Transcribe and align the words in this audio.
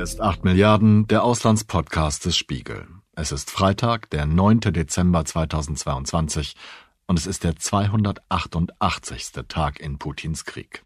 Hier 0.00 0.04
ist 0.04 0.22
8 0.22 0.44
Milliarden, 0.44 1.06
der 1.08 1.22
Auslandspodcast 1.22 2.24
des 2.24 2.34
Spiegel. 2.34 2.86
Es 3.16 3.32
ist 3.32 3.50
Freitag, 3.50 4.08
der 4.08 4.24
9. 4.24 4.60
Dezember 4.60 5.26
2022 5.26 6.54
und 7.06 7.18
es 7.18 7.26
ist 7.26 7.44
der 7.44 7.56
288. 7.56 9.32
Tag 9.46 9.78
in 9.78 9.98
Putins 9.98 10.46
Krieg. 10.46 10.84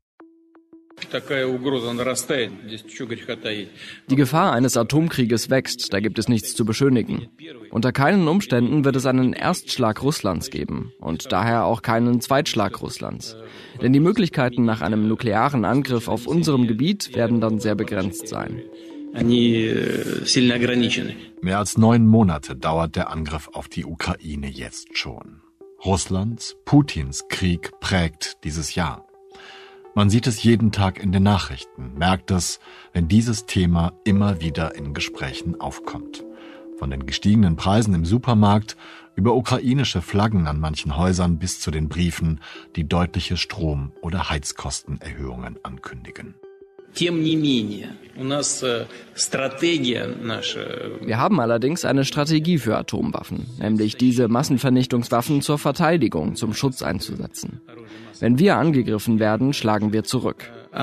Die 4.10 4.16
Gefahr 4.16 4.52
eines 4.52 4.76
Atomkrieges 4.76 5.48
wächst, 5.48 5.92
da 5.92 6.00
gibt 6.00 6.18
es 6.18 6.28
nichts 6.28 6.56
zu 6.56 6.64
beschönigen. 6.64 7.28
Unter 7.70 7.92
keinen 7.92 8.26
Umständen 8.26 8.84
wird 8.84 8.96
es 8.96 9.06
einen 9.06 9.32
Erstschlag 9.32 10.02
Russlands 10.02 10.50
geben 10.50 10.92
und 10.98 11.30
daher 11.30 11.66
auch 11.66 11.82
keinen 11.82 12.20
Zweitschlag 12.20 12.82
Russlands. 12.82 13.36
Denn 13.80 13.92
die 13.92 14.00
Möglichkeiten 14.00 14.64
nach 14.64 14.80
einem 14.80 15.06
nuklearen 15.06 15.64
Angriff 15.64 16.08
auf 16.08 16.26
unserem 16.26 16.66
Gebiet 16.66 17.14
werden 17.14 17.40
dann 17.40 17.60
sehr 17.60 17.76
begrenzt 17.76 18.26
sein. 18.26 18.60
Mehr 21.40 21.58
als 21.58 21.78
neun 21.78 22.06
Monate 22.06 22.56
dauert 22.56 22.96
der 22.96 23.10
Angriff 23.10 23.48
auf 23.52 23.68
die 23.68 23.84
Ukraine 23.84 24.48
jetzt 24.48 24.98
schon. 24.98 25.40
Russlands, 25.84 26.56
Putins 26.64 27.28
Krieg 27.28 27.78
prägt 27.78 28.42
dieses 28.42 28.74
Jahr. 28.74 29.06
Man 29.94 30.10
sieht 30.10 30.26
es 30.26 30.42
jeden 30.42 30.72
Tag 30.72 31.00
in 31.00 31.12
den 31.12 31.22
Nachrichten, 31.22 31.92
merkt 31.96 32.32
es, 32.32 32.58
wenn 32.92 33.06
dieses 33.06 33.46
Thema 33.46 33.92
immer 34.02 34.40
wieder 34.40 34.74
in 34.74 34.94
Gesprächen 34.94 35.60
aufkommt. 35.60 36.24
Von 36.78 36.90
den 36.90 37.06
gestiegenen 37.06 37.54
Preisen 37.54 37.94
im 37.94 38.04
Supermarkt 38.04 38.76
über 39.14 39.36
ukrainische 39.36 40.02
Flaggen 40.02 40.48
an 40.48 40.58
manchen 40.58 40.96
Häusern 40.96 41.38
bis 41.38 41.60
zu 41.60 41.70
den 41.70 41.88
Briefen, 41.88 42.40
die 42.74 42.88
deutliche 42.88 43.36
Strom- 43.36 43.92
oder 44.02 44.28
Heizkostenerhöhungen 44.28 45.58
ankündigen. 45.62 46.34
Э, 48.16 48.84
Wir 51.04 51.18
haben 51.18 51.40
allerdings 51.40 51.84
eine 51.84 52.04
Strategie 52.04 52.58
für 52.58 52.76
Atomwaffen, 52.76 53.46
nämlich 53.58 53.96
diese 53.96 54.28
Massenvernichtungswaffen 54.28 55.42
zur 55.42 55.58
Verteidigung, 55.58 56.36
zum 56.36 56.54
Schutz 56.54 56.82
einzusetzen. 56.82 57.60
Wenn 58.20 58.38
wir 58.38 58.56
angegriffen 58.56 59.18
werden, 59.18 59.52
schlagen 59.52 59.92
wir 59.92 60.04
zurück. 60.04 60.50
Э, 60.72 60.78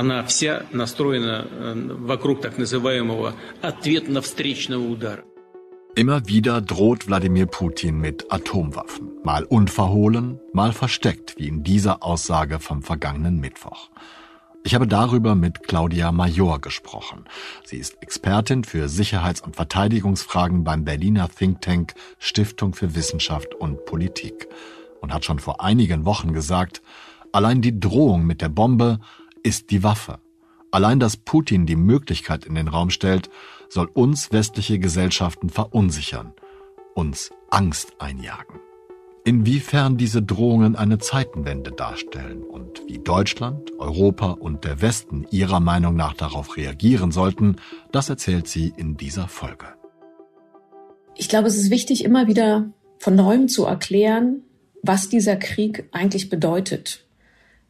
Immer 5.93 6.25
wieder 6.27 6.61
droht 6.61 7.07
Wladimir 7.07 7.45
Putin 7.47 7.97
mit 7.99 8.31
Atomwaffen, 8.31 9.11
mal 9.23 9.43
unverhohlen, 9.43 10.39
mal 10.53 10.71
versteckt, 10.71 11.35
wie 11.37 11.47
in 11.49 11.63
dieser 11.63 12.01
Aussage 12.03 12.59
vom 12.59 12.81
vergangenen 12.81 13.41
Mittwoch. 13.41 13.89
Ich 14.63 14.75
habe 14.75 14.87
darüber 14.87 15.33
mit 15.33 15.63
Claudia 15.63 16.11
Major 16.11 16.61
gesprochen. 16.61 17.25
Sie 17.63 17.77
ist 17.77 18.01
Expertin 18.01 18.63
für 18.63 18.89
Sicherheits- 18.89 19.41
und 19.41 19.55
Verteidigungsfragen 19.55 20.63
beim 20.63 20.85
Berliner 20.85 21.29
Think 21.29 21.61
Tank 21.61 21.95
Stiftung 22.19 22.73
für 22.73 22.93
Wissenschaft 22.93 23.55
und 23.55 23.85
Politik 23.85 24.47
und 25.01 25.13
hat 25.13 25.25
schon 25.25 25.39
vor 25.39 25.61
einigen 25.61 26.05
Wochen 26.05 26.31
gesagt, 26.31 26.83
allein 27.31 27.61
die 27.61 27.79
Drohung 27.79 28.25
mit 28.25 28.41
der 28.41 28.49
Bombe 28.49 28.99
ist 29.41 29.71
die 29.71 29.83
Waffe. 29.83 30.19
Allein, 30.69 30.99
dass 30.99 31.17
Putin 31.17 31.65
die 31.65 31.75
Möglichkeit 31.75 32.45
in 32.45 32.53
den 32.53 32.67
Raum 32.67 32.91
stellt, 32.91 33.29
soll 33.67 33.87
uns 33.87 34.31
westliche 34.31 34.77
Gesellschaften 34.77 35.49
verunsichern, 35.49 36.33
uns 36.93 37.31
Angst 37.49 37.93
einjagen. 37.99 38.59
Inwiefern 39.23 39.97
diese 39.97 40.23
Drohungen 40.23 40.75
eine 40.75 40.97
Zeitenwende 40.97 41.71
darstellen 41.71 42.41
und 42.41 42.81
wie 42.87 42.97
Deutschland, 42.97 43.71
Europa 43.77 44.31
und 44.31 44.63
der 44.63 44.81
Westen 44.81 45.27
ihrer 45.29 45.59
Meinung 45.59 45.95
nach 45.95 46.15
darauf 46.15 46.57
reagieren 46.57 47.11
sollten, 47.11 47.57
das 47.91 48.09
erzählt 48.09 48.47
sie 48.47 48.73
in 48.77 48.97
dieser 48.97 49.27
Folge. 49.27 49.67
Ich 51.15 51.29
glaube, 51.29 51.47
es 51.47 51.55
ist 51.55 51.69
wichtig, 51.69 52.03
immer 52.03 52.25
wieder 52.25 52.71
von 52.97 53.13
neuem 53.13 53.47
zu 53.47 53.65
erklären, 53.65 54.41
was 54.81 55.09
dieser 55.09 55.35
Krieg 55.35 55.87
eigentlich 55.91 56.29
bedeutet. 56.29 57.05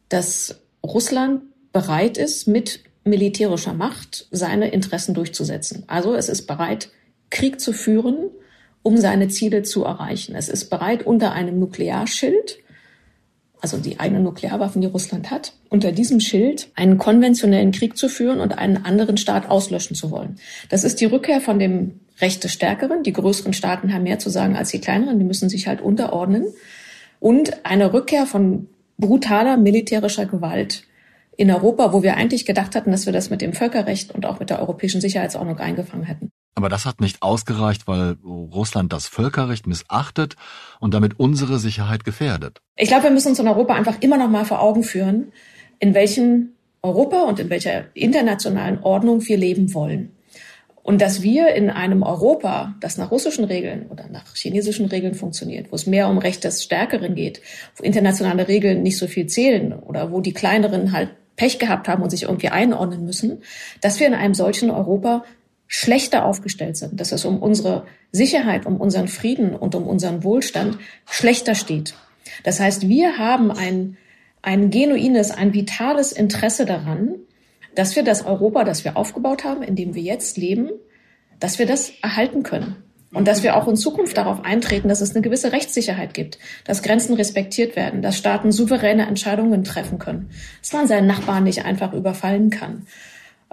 Dass 0.08 0.62
Russland 0.82 1.42
bereit 1.72 2.16
ist, 2.16 2.48
mit 2.48 2.80
militärischer 3.04 3.74
Macht 3.74 4.26
seine 4.30 4.70
Interessen 4.70 5.12
durchzusetzen. 5.14 5.84
Also 5.86 6.14
es 6.14 6.30
ist 6.30 6.46
bereit, 6.46 6.90
Krieg 7.28 7.60
zu 7.60 7.74
führen, 7.74 8.30
um 8.82 8.96
seine 8.96 9.28
Ziele 9.28 9.62
zu 9.62 9.84
erreichen. 9.84 10.34
Es 10.34 10.48
ist 10.48 10.70
bereit, 10.70 11.06
unter 11.06 11.32
einem 11.32 11.58
Nuklearschild, 11.58 12.58
also 13.60 13.76
die 13.78 14.00
eigenen 14.00 14.24
Nuklearwaffen, 14.24 14.80
die 14.80 14.88
Russland 14.88 15.30
hat, 15.30 15.52
unter 15.68 15.92
diesem 15.92 16.18
Schild 16.18 16.68
einen 16.74 16.98
konventionellen 16.98 17.70
Krieg 17.70 17.96
zu 17.96 18.08
führen 18.08 18.40
und 18.40 18.58
einen 18.58 18.84
anderen 18.84 19.16
Staat 19.16 19.48
auslöschen 19.48 19.94
zu 19.94 20.10
wollen. 20.10 20.36
Das 20.68 20.82
ist 20.82 21.00
die 21.00 21.04
Rückkehr 21.04 21.40
von 21.40 21.60
dem 21.60 22.00
Recht 22.20 22.42
des 22.42 22.52
Stärkeren. 22.52 23.04
Die 23.04 23.12
größeren 23.12 23.52
Staaten 23.52 23.94
haben 23.94 24.02
mehr 24.02 24.18
zu 24.18 24.30
sagen 24.30 24.56
als 24.56 24.70
die 24.70 24.80
kleineren. 24.80 25.18
Die 25.18 25.24
müssen 25.24 25.48
sich 25.48 25.68
halt 25.68 25.80
unterordnen. 25.80 26.46
Und 27.20 27.64
eine 27.64 27.92
Rückkehr 27.92 28.26
von 28.26 28.68
brutaler 28.98 29.56
militärischer 29.56 30.26
Gewalt 30.26 30.84
in 31.36 31.50
Europa, 31.50 31.92
wo 31.92 32.02
wir 32.02 32.16
eigentlich 32.16 32.44
gedacht 32.44 32.74
hatten, 32.74 32.90
dass 32.90 33.06
wir 33.06 33.12
das 33.12 33.30
mit 33.30 33.40
dem 33.40 33.52
Völkerrecht 33.52 34.12
und 34.12 34.26
auch 34.26 34.40
mit 34.40 34.50
der 34.50 34.60
europäischen 34.60 35.00
Sicherheitsordnung 35.00 35.58
eingefangen 35.58 36.04
hätten. 36.04 36.30
Aber 36.54 36.68
das 36.68 36.84
hat 36.84 37.00
nicht 37.00 37.22
ausgereicht, 37.22 37.86
weil 37.86 38.16
Russland 38.24 38.92
das 38.92 39.06
Völkerrecht 39.06 39.66
missachtet 39.66 40.36
und 40.80 40.92
damit 40.92 41.18
unsere 41.18 41.58
Sicherheit 41.58 42.04
gefährdet. 42.04 42.60
Ich 42.76 42.88
glaube, 42.88 43.04
wir 43.04 43.10
müssen 43.10 43.28
uns 43.28 43.38
in 43.38 43.48
Europa 43.48 43.74
einfach 43.74 44.00
immer 44.00 44.18
noch 44.18 44.28
mal 44.28 44.44
vor 44.44 44.60
Augen 44.60 44.82
führen, 44.82 45.32
in 45.78 45.94
welchem 45.94 46.50
Europa 46.82 47.22
und 47.22 47.38
in 47.38 47.48
welcher 47.48 47.84
internationalen 47.94 48.82
Ordnung 48.82 49.26
wir 49.26 49.36
leben 49.36 49.72
wollen. 49.72 50.12
Und 50.82 51.00
dass 51.00 51.22
wir 51.22 51.54
in 51.54 51.70
einem 51.70 52.02
Europa, 52.02 52.74
das 52.80 52.98
nach 52.98 53.12
russischen 53.12 53.44
Regeln 53.44 53.86
oder 53.88 54.08
nach 54.08 54.34
chinesischen 54.34 54.86
Regeln 54.86 55.14
funktioniert, 55.14 55.70
wo 55.70 55.76
es 55.76 55.86
mehr 55.86 56.08
um 56.08 56.18
Recht 56.18 56.42
des 56.42 56.64
Stärkeren 56.64 57.14
geht, 57.14 57.40
wo 57.76 57.84
internationale 57.84 58.48
Regeln 58.48 58.82
nicht 58.82 58.98
so 58.98 59.06
viel 59.06 59.26
zählen 59.26 59.72
oder 59.72 60.10
wo 60.10 60.20
die 60.20 60.32
Kleineren 60.32 60.90
halt 60.90 61.10
Pech 61.36 61.58
gehabt 61.58 61.88
haben 61.88 62.02
und 62.02 62.10
sich 62.10 62.24
irgendwie 62.24 62.48
einordnen 62.48 63.04
müssen, 63.04 63.42
dass 63.80 64.00
wir 64.00 64.08
in 64.08 64.14
einem 64.14 64.34
solchen 64.34 64.70
Europa 64.70 65.24
schlechter 65.74 66.26
aufgestellt 66.26 66.76
sind, 66.76 67.00
dass 67.00 67.12
es 67.12 67.24
um 67.24 67.38
unsere 67.38 67.86
Sicherheit, 68.12 68.66
um 68.66 68.76
unseren 68.76 69.08
Frieden 69.08 69.56
und 69.56 69.74
um 69.74 69.86
unseren 69.86 70.22
Wohlstand 70.22 70.76
schlechter 71.10 71.54
steht. 71.54 71.94
Das 72.44 72.60
heißt, 72.60 72.90
wir 72.90 73.16
haben 73.16 73.50
ein, 73.50 73.96
ein 74.42 74.68
genuines, 74.68 75.30
ein 75.30 75.54
vitales 75.54 76.12
Interesse 76.12 76.66
daran, 76.66 77.14
dass 77.74 77.96
wir 77.96 78.02
das 78.02 78.26
Europa, 78.26 78.64
das 78.64 78.84
wir 78.84 78.98
aufgebaut 78.98 79.44
haben, 79.44 79.62
in 79.62 79.74
dem 79.74 79.94
wir 79.94 80.02
jetzt 80.02 80.36
leben, 80.36 80.68
dass 81.40 81.58
wir 81.58 81.64
das 81.64 81.90
erhalten 82.02 82.42
können. 82.42 82.76
Und 83.14 83.26
dass 83.26 83.42
wir 83.42 83.56
auch 83.56 83.66
in 83.66 83.76
Zukunft 83.76 84.18
darauf 84.18 84.44
eintreten, 84.44 84.88
dass 84.88 85.00
es 85.00 85.14
eine 85.14 85.22
gewisse 85.22 85.52
Rechtssicherheit 85.52 86.12
gibt, 86.12 86.38
dass 86.64 86.82
Grenzen 86.82 87.14
respektiert 87.14 87.76
werden, 87.76 88.02
dass 88.02 88.18
Staaten 88.18 88.52
souveräne 88.52 89.06
Entscheidungen 89.06 89.64
treffen 89.64 89.98
können, 89.98 90.30
dass 90.60 90.74
man 90.74 90.86
seinen 90.86 91.06
Nachbarn 91.06 91.44
nicht 91.44 91.64
einfach 91.64 91.94
überfallen 91.94 92.50
kann, 92.50 92.86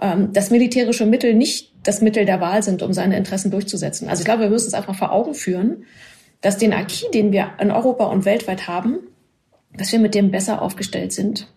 ähm, 0.00 0.32
dass 0.32 0.50
militärische 0.50 1.06
Mittel 1.06 1.34
nicht 1.34 1.72
das 1.82 2.00
Mittel 2.00 2.24
der 2.24 2.40
Wahl 2.40 2.62
sind, 2.62 2.82
um 2.82 2.92
seine 2.92 3.16
Interessen 3.16 3.50
durchzusetzen. 3.50 4.08
Also 4.08 4.20
ich 4.20 4.24
glaube, 4.24 4.42
wir 4.42 4.50
müssen 4.50 4.68
es 4.68 4.74
einfach 4.74 4.94
vor 4.94 5.12
Augen 5.12 5.34
führen, 5.34 5.84
dass 6.40 6.58
den 6.58 6.72
Acquis, 6.72 7.10
den 7.12 7.32
wir 7.32 7.52
in 7.58 7.70
Europa 7.70 8.06
und 8.06 8.24
weltweit 8.24 8.66
haben, 8.66 8.98
dass 9.72 9.92
wir 9.92 9.98
mit 9.98 10.14
dem 10.14 10.30
besser 10.30 10.62
aufgestellt 10.62 11.12
sind 11.12 11.48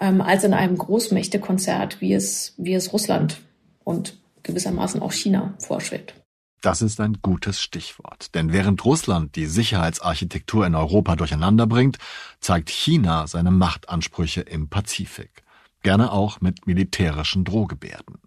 ähm, 0.00 0.20
als 0.20 0.44
in 0.44 0.54
einem 0.54 0.76
Großmächtekonzert, 0.76 2.00
wie 2.00 2.12
es, 2.12 2.54
wie 2.56 2.74
es 2.74 2.92
Russland 2.92 3.40
und 3.84 4.18
gewissermaßen 4.42 5.00
auch 5.00 5.12
China 5.12 5.54
vorschwebt. 5.58 6.14
Das 6.62 6.82
ist 6.82 7.00
ein 7.00 7.18
gutes 7.22 7.60
Stichwort. 7.60 8.34
Denn 8.34 8.52
während 8.52 8.84
Russland 8.84 9.36
die 9.36 9.46
Sicherheitsarchitektur 9.46 10.66
in 10.66 10.74
Europa 10.74 11.16
durcheinander 11.16 11.66
bringt, 11.66 11.98
zeigt 12.40 12.68
China 12.68 13.26
seine 13.26 13.50
Machtansprüche 13.50 14.42
im 14.42 14.68
Pazifik. 14.68 15.42
Gerne 15.82 16.12
auch 16.12 16.40
mit 16.40 16.66
militärischen 16.66 17.44
Drohgebärden. 17.44 18.20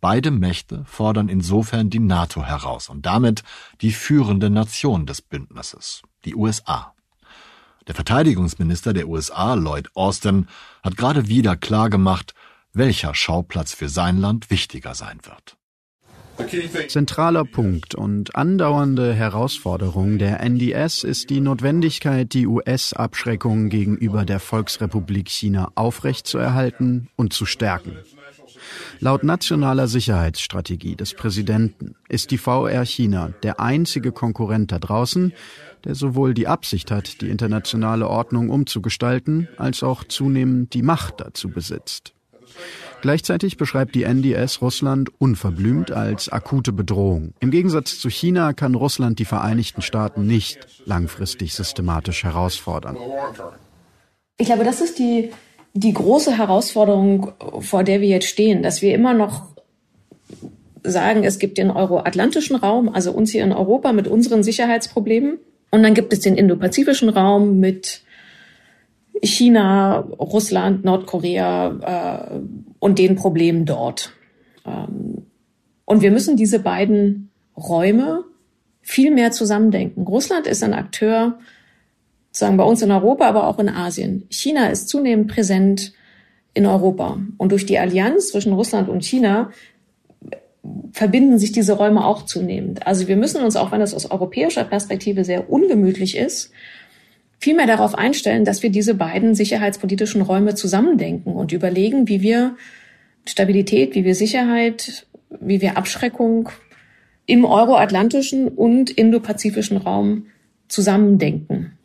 Beide 0.00 0.30
Mächte 0.30 0.84
fordern 0.86 1.28
insofern 1.28 1.90
die 1.90 1.98
NATO 1.98 2.42
heraus 2.42 2.88
und 2.88 3.04
damit 3.04 3.42
die 3.80 3.92
führende 3.92 4.48
Nation 4.48 5.06
des 5.06 5.20
Bündnisses, 5.20 6.02
die 6.24 6.34
USA. 6.34 6.94
Der 7.86 7.94
Verteidigungsminister 7.94 8.92
der 8.92 9.08
USA, 9.08 9.54
Lloyd 9.54 9.90
Austin, 9.94 10.48
hat 10.82 10.96
gerade 10.96 11.28
wieder 11.28 11.56
klargemacht, 11.56 12.34
welcher 12.72 13.14
Schauplatz 13.14 13.74
für 13.74 13.88
sein 13.88 14.18
Land 14.18 14.50
wichtiger 14.50 14.94
sein 14.94 15.18
wird. 15.24 15.56
Zentraler 16.88 17.44
Punkt 17.44 17.94
und 17.94 18.34
andauernde 18.34 19.14
Herausforderung 19.14 20.18
der 20.18 20.40
NDS 20.40 21.04
ist 21.04 21.30
die 21.30 21.40
Notwendigkeit, 21.40 22.32
die 22.32 22.46
US-Abschreckung 22.46 23.68
gegenüber 23.68 24.24
der 24.24 24.40
Volksrepublik 24.40 25.28
China 25.28 25.72
aufrechtzuerhalten 25.74 27.08
und 27.16 27.32
zu 27.32 27.46
stärken. 27.46 27.96
Laut 29.00 29.24
nationaler 29.24 29.88
Sicherheitsstrategie 29.88 30.96
des 30.96 31.14
Präsidenten 31.14 31.94
ist 32.08 32.30
die 32.30 32.38
VR 32.38 32.84
China 32.84 33.32
der 33.42 33.60
einzige 33.60 34.12
Konkurrent 34.12 34.72
da 34.72 34.78
draußen, 34.78 35.32
der 35.84 35.94
sowohl 35.94 36.34
die 36.34 36.46
Absicht 36.46 36.90
hat, 36.90 37.20
die 37.20 37.30
internationale 37.30 38.08
Ordnung 38.08 38.50
umzugestalten, 38.50 39.48
als 39.56 39.82
auch 39.82 40.04
zunehmend 40.04 40.74
die 40.74 40.82
Macht 40.82 41.20
dazu 41.20 41.48
besitzt. 41.48 42.12
Gleichzeitig 43.02 43.56
beschreibt 43.56 43.94
die 43.94 44.02
NDS 44.02 44.60
Russland 44.60 45.10
unverblümt 45.18 45.90
als 45.90 46.28
akute 46.28 46.72
Bedrohung. 46.72 47.32
Im 47.40 47.50
Gegensatz 47.50 47.98
zu 47.98 48.10
China 48.10 48.52
kann 48.52 48.74
Russland 48.74 49.18
die 49.18 49.24
Vereinigten 49.24 49.82
Staaten 49.82 50.26
nicht 50.26 50.66
langfristig 50.84 51.54
systematisch 51.54 52.24
herausfordern. 52.24 52.96
Ich 54.36 54.46
glaube, 54.46 54.64
das 54.64 54.80
ist 54.80 54.98
die, 54.98 55.30
die 55.74 55.92
große 55.92 56.36
Herausforderung, 56.36 57.32
vor 57.60 57.84
der 57.84 58.00
wir 58.00 58.08
jetzt 58.08 58.26
stehen, 58.26 58.62
dass 58.62 58.82
wir 58.82 58.94
immer 58.94 59.14
noch 59.14 59.50
sagen, 60.82 61.24
es 61.24 61.38
gibt 61.38 61.58
den 61.58 61.70
euroatlantischen 61.70 62.56
Raum, 62.56 62.88
also 62.88 63.12
uns 63.12 63.30
hier 63.30 63.44
in 63.44 63.52
Europa 63.52 63.92
mit 63.92 64.08
unseren 64.08 64.42
Sicherheitsproblemen. 64.42 65.38
Und 65.70 65.82
dann 65.82 65.94
gibt 65.94 66.12
es 66.12 66.20
den 66.20 66.36
indopazifischen 66.36 67.10
Raum 67.10 67.60
mit 67.60 68.02
China, 69.22 69.98
Russland, 70.18 70.84
Nordkorea 70.84 72.32
äh, 72.32 72.40
und 72.80 72.98
den 72.98 73.14
Problemen 73.14 73.64
dort. 73.64 74.12
Ähm, 74.66 75.26
und 75.84 76.02
wir 76.02 76.10
müssen 76.10 76.36
diese 76.36 76.58
beiden 76.58 77.30
Räume 77.56 78.24
viel 78.80 79.12
mehr 79.12 79.30
zusammendenken. 79.30 80.02
Russland 80.02 80.46
ist 80.46 80.64
ein 80.64 80.74
Akteur, 80.74 81.38
sagen 82.32 82.56
bei 82.56 82.64
uns 82.64 82.82
in 82.82 82.90
Europa, 82.90 83.26
aber 83.26 83.46
auch 83.46 83.58
in 83.58 83.68
Asien. 83.68 84.26
China 84.30 84.68
ist 84.68 84.88
zunehmend 84.88 85.28
präsent 85.28 85.92
in 86.54 86.66
Europa. 86.66 87.18
Und 87.36 87.52
durch 87.52 87.66
die 87.66 87.78
Allianz 87.78 88.28
zwischen 88.28 88.52
Russland 88.52 88.88
und 88.88 89.04
China 89.04 89.50
verbinden 90.92 91.38
sich 91.38 91.52
diese 91.52 91.74
Räume 91.74 92.04
auch 92.04 92.24
zunehmend. 92.24 92.86
Also 92.86 93.08
wir 93.08 93.16
müssen 93.16 93.42
uns, 93.42 93.56
auch 93.56 93.72
wenn 93.72 93.80
es 93.80 93.94
aus 93.94 94.10
europäischer 94.10 94.64
Perspektive 94.64 95.24
sehr 95.24 95.50
ungemütlich 95.50 96.16
ist, 96.16 96.52
vielmehr 97.40 97.66
darauf 97.66 97.96
einstellen, 97.96 98.44
dass 98.44 98.62
wir 98.62 98.70
diese 98.70 98.94
beiden 98.94 99.34
sicherheitspolitischen 99.34 100.20
Räume 100.20 100.54
zusammendenken 100.54 101.32
und 101.32 101.52
überlegen, 101.52 102.06
wie 102.06 102.20
wir 102.20 102.56
Stabilität, 103.26 103.94
wie 103.94 104.04
wir 104.04 104.14
Sicherheit, 104.14 105.06
wie 105.40 105.60
wir 105.60 105.76
Abschreckung 105.76 106.50
im 107.26 107.44
euroatlantischen 107.44 108.48
und 108.48 108.90
indopazifischen 108.90 109.78
Raum 109.78 110.26
zusammendenken. 110.68 111.78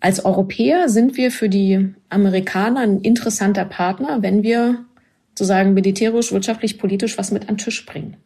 Als 0.00 0.24
Europäer 0.24 0.88
sind 0.88 1.16
wir 1.16 1.30
für 1.30 1.50
die 1.50 1.92
Amerikaner 2.08 2.80
ein 2.80 3.00
interessanter 3.00 3.66
Partner, 3.66 4.22
wenn 4.22 4.42
wir 4.42 4.86
sozusagen 5.30 5.74
militärisch, 5.74 6.32
wirtschaftlich, 6.32 6.78
politisch 6.78 7.18
was 7.18 7.30
mit 7.30 7.42
an 7.48 7.56
den 7.56 7.58
Tisch 7.58 7.84
bringen. 7.84 8.16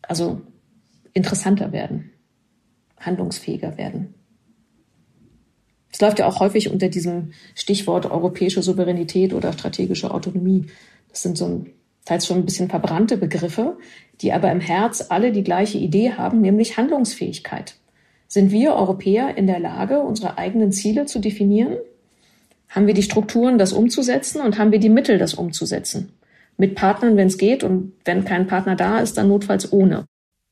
Also 0.00 0.40
interessanter 1.12 1.72
werden, 1.72 2.10
handlungsfähiger 2.98 3.76
werden. 3.76 4.14
Es 5.90 6.00
läuft 6.00 6.18
ja 6.18 6.26
auch 6.26 6.40
häufig 6.40 6.70
unter 6.70 6.88
diesem 6.88 7.32
Stichwort 7.54 8.06
europäische 8.06 8.62
Souveränität 8.62 9.32
oder 9.32 9.52
strategische 9.52 10.10
Autonomie. 10.10 10.66
Das 11.08 11.22
sind 11.22 11.38
so 11.38 11.46
ein, 11.46 11.70
teils 12.04 12.26
schon 12.26 12.38
ein 12.38 12.44
bisschen 12.44 12.68
verbrannte 12.68 13.16
Begriffe, 13.16 13.78
die 14.20 14.32
aber 14.32 14.52
im 14.52 14.60
Herz 14.60 15.06
alle 15.08 15.32
die 15.32 15.44
gleiche 15.44 15.78
Idee 15.78 16.12
haben, 16.12 16.40
nämlich 16.40 16.76
Handlungsfähigkeit. 16.76 17.76
Sind 18.26 18.50
wir 18.50 18.74
Europäer 18.74 19.36
in 19.38 19.46
der 19.46 19.58
Lage, 19.58 20.00
unsere 20.00 20.36
eigenen 20.36 20.70
Ziele 20.72 21.06
zu 21.06 21.18
definieren? 21.18 21.76
Haben 22.68 22.86
wir 22.86 22.94
die 22.94 23.02
Strukturen, 23.02 23.56
das 23.56 23.72
umzusetzen 23.72 24.42
und 24.42 24.58
haben 24.58 24.72
wir 24.72 24.78
die 24.78 24.90
Mittel, 24.90 25.16
das 25.16 25.32
umzusetzen? 25.32 26.12
Mit 26.58 26.74
Partnern, 26.74 27.16
wenn 27.16 27.28
es 27.28 27.38
geht 27.38 27.64
und 27.64 27.92
wenn 28.04 28.26
kein 28.26 28.46
Partner 28.46 28.76
da 28.76 28.98
ist, 28.98 29.16
dann 29.16 29.28
notfalls 29.28 29.72
ohne. 29.72 30.04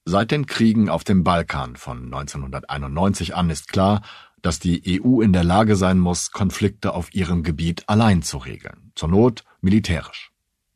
Seit 0.06 0.30
den 0.30 0.46
Kriegen 0.46 0.88
auf 0.88 1.04
dem 1.04 1.24
Balkan 1.24 1.76
von 1.76 2.04
1991 2.04 3.34
an 3.34 3.50
ist 3.50 3.68
klar, 3.68 4.02
dass 4.46 4.60
die 4.60 5.02
EU 5.02 5.22
in 5.22 5.32
der 5.32 5.42
Lage 5.42 5.74
sein 5.74 5.98
muss, 5.98 6.30
Konflikte 6.30 6.94
auf 6.94 7.12
ihrem 7.12 7.42
Gebiet 7.42 7.82
allein 7.88 8.22
zu 8.22 8.38
regeln, 8.38 8.92
zur 8.94 9.08
Not 9.08 9.42
militärisch. 9.60 10.30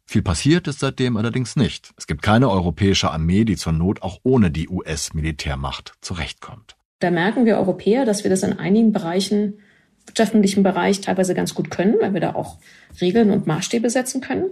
Viel 0.07 0.23
passiert 0.23 0.67
ist 0.67 0.81
seitdem 0.81 1.17
allerdings 1.17 1.55
nicht. 1.55 1.93
Es 1.97 2.09
gibt 2.09 2.21
keine 2.21 2.51
europäische 2.51 3.13
Armee, 3.13 3.45
die 3.45 3.55
zur 3.55 3.73
Not 3.73 4.03
auch 4.03 4.19
ohne 4.25 4.51
die 4.51 4.69
US-Militärmacht 4.69 5.93
zurechtkommt. 6.01 6.75
Da 6.99 7.13
merken 7.13 7.45
wir 7.45 7.59
Europäer, 7.59 8.05
dass 8.05 8.25
wir 8.25 8.31
das 8.31 8.43
in 8.43 8.59
einigen 8.59 8.93
Bereichen, 8.93 9.61
wirtschaftlichen 10.05 10.65
Bereich 10.65 11.01
teilweise 11.01 11.35
ganz 11.35 11.55
gut 11.55 11.71
können, 11.71 11.95
weil 12.01 12.13
wir 12.13 12.21
da 12.21 12.35
auch 12.35 12.59
Regeln 13.01 13.31
und 13.31 13.47
Maßstäbe 13.47 13.89
setzen 13.89 14.21
können. 14.21 14.51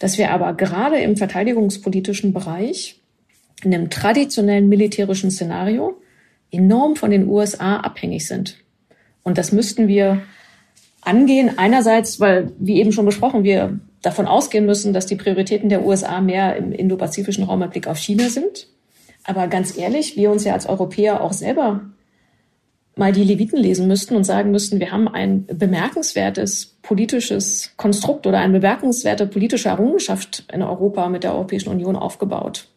Dass 0.00 0.18
wir 0.18 0.32
aber 0.32 0.52
gerade 0.54 0.98
im 0.98 1.16
verteidigungspolitischen 1.16 2.32
Bereich 2.32 3.00
in 3.62 3.72
einem 3.72 3.88
traditionellen 3.88 4.68
militärischen 4.68 5.30
Szenario 5.30 6.02
enorm 6.50 6.96
von 6.96 7.10
den 7.10 7.28
USA 7.28 7.78
abhängig 7.78 8.26
sind. 8.26 8.56
Und 9.22 9.38
das 9.38 9.52
müssten 9.52 9.88
wir 9.88 10.22
angehen. 11.02 11.58
Einerseits, 11.58 12.20
weil, 12.20 12.52
wie 12.58 12.80
eben 12.80 12.92
schon 12.92 13.06
besprochen, 13.06 13.44
wir 13.44 13.78
davon 14.02 14.26
ausgehen 14.26 14.66
müssen, 14.66 14.92
dass 14.92 15.06
die 15.06 15.16
Prioritäten 15.16 15.68
der 15.68 15.84
USA 15.84 16.20
mehr 16.20 16.56
im 16.56 16.72
indopazifischen 16.72 17.44
Raum 17.44 17.60
mit 17.60 17.72
Blick 17.72 17.86
auf 17.86 17.98
China 17.98 18.28
sind. 18.28 18.68
Aber 19.24 19.48
ganz 19.48 19.76
ehrlich, 19.76 20.16
wir 20.16 20.30
uns 20.30 20.44
ja 20.44 20.54
als 20.54 20.66
Europäer 20.66 21.20
auch 21.22 21.32
selber 21.32 21.82
mal 22.96 23.12
die 23.12 23.24
Leviten 23.24 23.58
lesen 23.58 23.86
müssten 23.86 24.16
und 24.16 24.24
sagen 24.24 24.50
müssten, 24.50 24.80
wir 24.80 24.90
haben 24.90 25.08
ein 25.08 25.46
bemerkenswertes 25.46 26.78
politisches 26.82 27.72
Konstrukt 27.76 28.26
oder 28.26 28.38
eine 28.38 28.54
bemerkenswerte 28.54 29.26
politische 29.26 29.68
Errungenschaft 29.68 30.44
in 30.52 30.62
Europa 30.62 31.08
mit 31.08 31.22
der 31.24 31.34
Europäischen 31.34 31.68
Union 31.68 31.94
aufgebaut. 31.94 32.68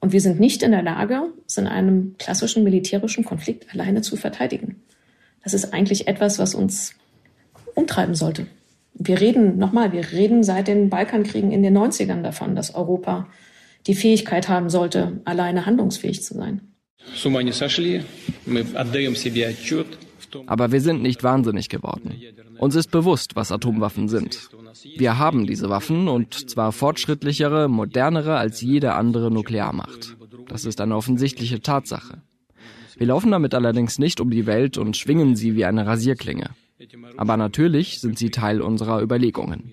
Und 0.00 0.12
wir 0.12 0.20
sind 0.20 0.38
nicht 0.38 0.62
in 0.62 0.70
der 0.70 0.82
Lage, 0.82 1.22
es 1.46 1.56
in 1.56 1.66
einem 1.66 2.14
klassischen 2.18 2.62
militärischen 2.64 3.24
Konflikt 3.24 3.72
alleine 3.72 4.02
zu 4.02 4.16
verteidigen. 4.16 4.82
Das 5.42 5.54
ist 5.54 5.72
eigentlich 5.72 6.06
etwas, 6.08 6.38
was 6.38 6.54
uns 6.54 6.94
umtreiben 7.74 8.14
sollte. 8.14 8.46
Wir 8.94 9.20
reden, 9.20 9.58
nochmal, 9.58 9.92
wir 9.92 10.12
reden 10.12 10.42
seit 10.42 10.68
den 10.68 10.90
Balkankriegen 10.90 11.52
in 11.52 11.62
den 11.62 11.76
90ern 11.76 12.22
davon, 12.22 12.56
dass 12.56 12.74
Europa 12.74 13.28
die 13.86 13.94
Fähigkeit 13.94 14.48
haben 14.48 14.70
sollte, 14.70 15.20
alleine 15.24 15.66
handlungsfähig 15.66 16.22
zu 16.22 16.34
sein. 16.34 16.60
Aber 20.46 20.72
wir 20.72 20.80
sind 20.80 21.02
nicht 21.02 21.22
wahnsinnig 21.22 21.68
geworden. 21.68 22.14
Uns 22.58 22.74
ist 22.74 22.90
bewusst, 22.90 23.36
was 23.36 23.52
Atomwaffen 23.52 24.08
sind. 24.08 24.50
Wir 24.96 25.18
haben 25.18 25.46
diese 25.46 25.70
Waffen 25.70 26.08
und 26.08 26.50
zwar 26.50 26.72
fortschrittlichere, 26.72 27.68
modernere 27.68 28.36
als 28.36 28.60
jede 28.60 28.94
andere 28.94 29.30
Nuklearmacht. 29.30 30.16
Das 30.48 30.64
ist 30.64 30.80
eine 30.80 30.96
offensichtliche 30.96 31.60
Tatsache. 31.60 32.22
Wir 32.96 33.06
laufen 33.06 33.30
damit 33.30 33.54
allerdings 33.54 33.98
nicht 33.98 34.20
um 34.20 34.30
die 34.30 34.46
Welt 34.46 34.76
und 34.76 34.96
schwingen 34.96 35.36
sie 35.36 35.54
wie 35.54 35.64
eine 35.64 35.86
Rasierklinge. 35.86 36.50
Aber 37.16 37.36
natürlich 37.36 38.00
sind 38.00 38.18
sie 38.18 38.30
Teil 38.30 38.60
unserer 38.60 39.02
Überlegungen. 39.02 39.72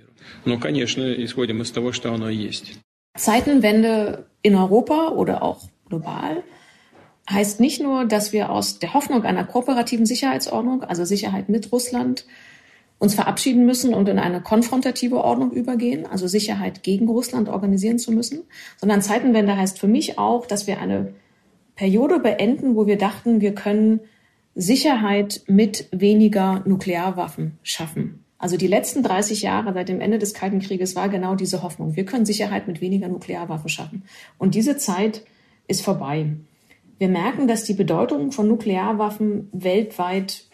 Zeitenwende 3.15 4.25
in 4.41 4.55
Europa 4.55 5.09
oder 5.09 5.41
auch 5.41 5.69
global 5.87 6.43
heißt 7.29 7.59
nicht 7.59 7.81
nur, 7.81 8.05
dass 8.05 8.33
wir 8.33 8.51
aus 8.51 8.79
der 8.79 8.93
Hoffnung 8.93 9.23
einer 9.23 9.43
kooperativen 9.43 10.05
Sicherheitsordnung, 10.05 10.83
also 10.83 11.05
Sicherheit 11.05 11.49
mit 11.49 11.71
Russland, 11.71 12.25
uns 12.97 13.15
verabschieden 13.15 13.65
müssen 13.65 13.93
und 13.93 14.07
in 14.07 14.19
eine 14.19 14.41
konfrontative 14.41 15.17
Ordnung 15.17 15.51
übergehen, 15.51 16.05
also 16.05 16.27
Sicherheit 16.27 16.81
gegen 16.83 17.09
Russland 17.09 17.49
organisieren 17.49 17.99
zu 17.99 18.11
müssen, 18.11 18.43
sondern 18.77 19.01
Zeitenwende 19.01 19.57
heißt 19.57 19.79
für 19.79 19.87
mich 19.87 20.17
auch, 20.17 20.45
dass 20.45 20.65
wir 20.65 20.79
eine 20.79 21.13
Periode 21.75 22.19
beenden, 22.19 22.75
wo 22.75 22.87
wir 22.87 22.97
dachten, 22.97 23.41
wir 23.41 23.53
können 23.53 23.99
Sicherheit 24.55 25.41
mit 25.47 25.89
weniger 25.91 26.63
Nuklearwaffen 26.65 27.57
schaffen. 27.63 28.23
Also 28.37 28.55
die 28.55 28.67
letzten 28.67 29.03
30 29.03 29.41
Jahre 29.41 29.73
seit 29.73 29.89
dem 29.89 29.99
Ende 29.99 30.17
des 30.17 30.33
Kalten 30.33 30.59
Krieges 30.59 30.95
war 30.95 31.09
genau 31.09 31.35
diese 31.35 31.63
Hoffnung. 31.63 31.95
Wir 31.95 32.05
können 32.05 32.25
Sicherheit 32.25 32.67
mit 32.67 32.79
weniger 32.79 33.09
Nuklearwaffen 33.09 33.69
schaffen. 33.69 34.03
Und 34.37 34.55
diese 34.55 34.77
Zeit 34.77 35.25
ist 35.67 35.81
vorbei. 35.81 36.27
Wir 36.97 37.09
merken, 37.09 37.47
dass 37.47 37.65
die 37.65 37.73
Bedeutung 37.73 38.31
von 38.31 38.47
Nuklearwaffen 38.47 39.49
weltweit 39.51 40.45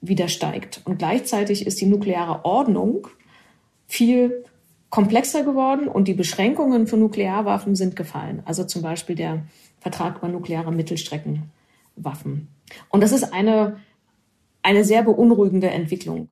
wieder 0.00 0.28
steigt. 0.28 0.80
Und 0.84 0.98
gleichzeitig 0.98 1.66
ist 1.66 1.80
die 1.80 1.86
nukleare 1.86 2.44
Ordnung 2.44 3.06
viel 3.86 4.44
komplexer 4.88 5.44
geworden 5.44 5.88
und 5.88 6.08
die 6.08 6.14
Beschränkungen 6.14 6.86
für 6.86 6.96
Nuklearwaffen 6.96 7.76
sind 7.76 7.96
gefallen. 7.96 8.42
Also 8.46 8.64
zum 8.64 8.82
Beispiel 8.82 9.14
der 9.14 9.44
Vertrag 9.78 10.18
über 10.18 10.28
nukleare 10.28 10.72
Mittelstreckenwaffen. 10.72 12.48
Und 12.88 13.02
das 13.02 13.12
ist 13.12 13.32
eine, 13.32 13.76
eine 14.62 14.84
sehr 14.84 15.02
beunruhigende 15.02 15.68
Entwicklung. 15.68 16.28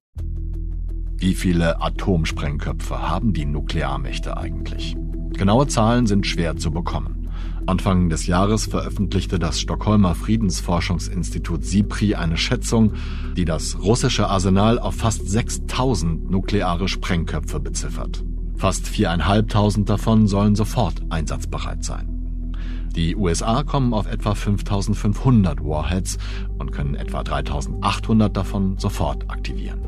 Wie 1.18 1.34
viele 1.34 1.82
Atomsprengköpfe 1.82 3.08
haben 3.08 3.32
die 3.32 3.44
Nuklearmächte 3.44 4.37
eigentlich? 4.37 4.96
Genaue 5.32 5.66
Zahlen 5.66 6.06
sind 6.06 6.26
schwer 6.26 6.56
zu 6.56 6.70
bekommen. 6.70 7.27
Anfang 7.68 8.08
des 8.08 8.26
Jahres 8.26 8.64
veröffentlichte 8.64 9.38
das 9.38 9.60
Stockholmer 9.60 10.14
Friedensforschungsinstitut 10.14 11.66
SIPRI 11.66 12.14
eine 12.14 12.38
Schätzung, 12.38 12.94
die 13.37 13.44
das 13.44 13.78
russische 13.82 14.28
Arsenal 14.28 14.78
auf 14.78 14.94
fast 14.94 15.28
6000 15.28 16.30
nukleare 16.30 16.88
Sprengköpfe 16.88 17.60
beziffert. 17.60 18.25
Fast 18.56 18.87
4.500 18.87 19.84
davon 19.84 20.26
sollen 20.26 20.54
sofort 20.54 21.02
einsatzbereit 21.10 21.84
sein. 21.84 22.88
Die 22.96 23.14
USA 23.14 23.62
kommen 23.64 23.92
auf 23.92 24.10
etwa 24.10 24.34
5500 24.34 25.62
Warheads 25.62 26.16
und 26.58 26.72
können 26.72 26.94
etwa 26.94 27.22
3800 27.22 28.34
davon 28.34 28.78
sofort 28.78 29.30
aktivieren. 29.30 29.80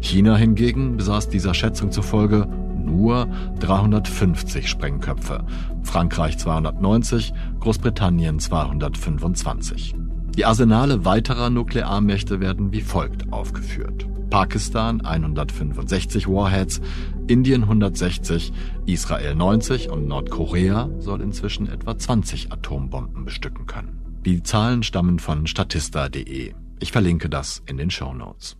China 0.00 0.36
hingegen 0.36 0.96
besaß 0.96 1.28
dieser 1.28 1.52
Schätzung 1.52 1.90
zufolge 1.90 2.46
nur 2.84 3.28
350 3.60 4.68
Sprengköpfe, 4.68 5.44
Frankreich 5.82 6.38
290, 6.38 7.32
Großbritannien 7.60 8.38
225. 8.38 9.94
Die 10.36 10.44
Arsenale 10.44 11.04
weiterer 11.04 11.50
Nuklearmächte 11.50 12.40
werden 12.40 12.72
wie 12.72 12.82
folgt 12.82 13.32
aufgeführt. 13.32 14.06
Pakistan 14.30 15.00
165 15.00 16.28
Warheads, 16.28 16.80
Indien 17.26 17.62
160, 17.62 18.52
Israel 18.86 19.34
90 19.34 19.90
und 19.90 20.06
Nordkorea 20.06 20.90
soll 20.98 21.22
inzwischen 21.22 21.66
etwa 21.66 21.96
20 21.96 22.52
Atombomben 22.52 23.24
bestücken 23.24 23.66
können. 23.66 23.98
Die 24.24 24.42
Zahlen 24.42 24.82
stammen 24.82 25.18
von 25.18 25.46
statista.de. 25.46 26.52
Ich 26.80 26.92
verlinke 26.92 27.28
das 27.28 27.62
in 27.66 27.76
den 27.76 27.90
Show 27.90 28.12
Notes. 28.12 28.56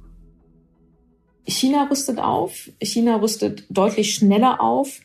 China 1.49 1.89
rüstet 1.91 2.19
auf. 2.19 2.71
China 2.81 3.17
rüstet 3.17 3.65
deutlich 3.71 4.15
schneller 4.15 4.61
auf, 4.61 5.01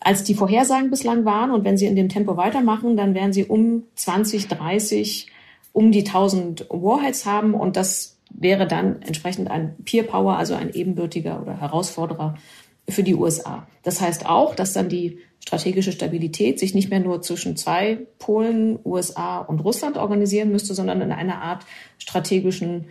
als 0.00 0.24
die 0.24 0.34
Vorhersagen 0.34 0.90
bislang 0.90 1.24
waren. 1.24 1.50
Und 1.50 1.64
wenn 1.64 1.76
sie 1.76 1.86
in 1.86 1.96
dem 1.96 2.08
Tempo 2.08 2.36
weitermachen, 2.36 2.96
dann 2.96 3.14
werden 3.14 3.32
sie 3.32 3.44
um 3.44 3.84
2030 3.94 5.28
um 5.72 5.92
die 5.92 6.06
1000 6.06 6.66
Warheads 6.70 7.26
haben. 7.26 7.54
Und 7.54 7.76
das 7.76 8.18
wäre 8.30 8.66
dann 8.66 9.02
entsprechend 9.02 9.50
ein 9.50 9.76
Peer 9.84 10.04
Power, 10.04 10.36
also 10.36 10.54
ein 10.54 10.72
ebenbürtiger 10.72 11.40
oder 11.40 11.60
Herausforderer 11.60 12.36
für 12.88 13.02
die 13.02 13.14
USA. 13.14 13.66
Das 13.82 14.00
heißt 14.00 14.26
auch, 14.26 14.54
dass 14.54 14.72
dann 14.72 14.88
die 14.88 15.18
strategische 15.44 15.92
Stabilität 15.92 16.58
sich 16.58 16.74
nicht 16.74 16.90
mehr 16.90 17.00
nur 17.00 17.22
zwischen 17.22 17.56
zwei 17.56 17.98
Polen, 18.18 18.78
USA 18.84 19.38
und 19.38 19.60
Russland 19.60 19.96
organisieren 19.96 20.50
müsste, 20.50 20.74
sondern 20.74 21.00
in 21.00 21.12
einer 21.12 21.40
Art 21.42 21.64
strategischen 21.98 22.86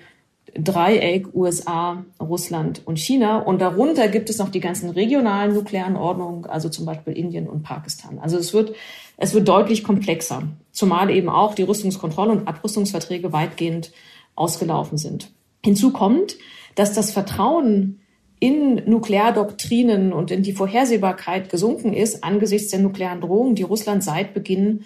Dreieck 0.58 1.34
USA, 1.36 2.06
Russland 2.20 2.82
und 2.86 2.98
China. 2.98 3.40
Und 3.40 3.60
darunter 3.60 4.08
gibt 4.08 4.30
es 4.30 4.38
noch 4.38 4.50
die 4.50 4.60
ganzen 4.60 4.90
regionalen 4.90 5.54
nuklearen 5.54 5.96
Ordnungen, 5.98 6.46
also 6.46 6.70
zum 6.70 6.86
Beispiel 6.86 7.14
Indien 7.14 7.48
und 7.48 7.64
Pakistan. 7.64 8.20
Also 8.20 8.38
es 8.38 8.54
wird, 8.54 8.74
es 9.18 9.34
wird 9.34 9.48
deutlich 9.48 9.84
komplexer, 9.84 10.44
zumal 10.72 11.10
eben 11.10 11.30
auch 11.30 11.56
die 11.56 11.64
Rüstungskontrolle 11.64 12.32
und 12.32 12.48
Abrüstungsverträge 12.48 13.34
weitgehend 13.34 13.92
ausgelaufen 14.36 14.98
sind. 14.98 15.32
Hinzu 15.64 15.92
kommt, 15.92 16.38
dass 16.76 16.94
das 16.94 17.12
Vertrauen 17.12 18.00
in 18.40 18.82
Nukleardoktrinen 18.86 20.14
und 20.14 20.32
in 20.32 20.44
die 20.44 20.54
Vorhersehbarkeit 20.54 21.50
gesunken 21.50 21.94
ist 21.94 22.24
angesichts 22.24 22.72
der 22.72 22.80
nuklearen 22.80 23.22
Drohungen, 23.22 23.56
die 23.56 23.64
Russland 23.64 24.04
seit 24.04 24.34
Beginn 24.34 24.84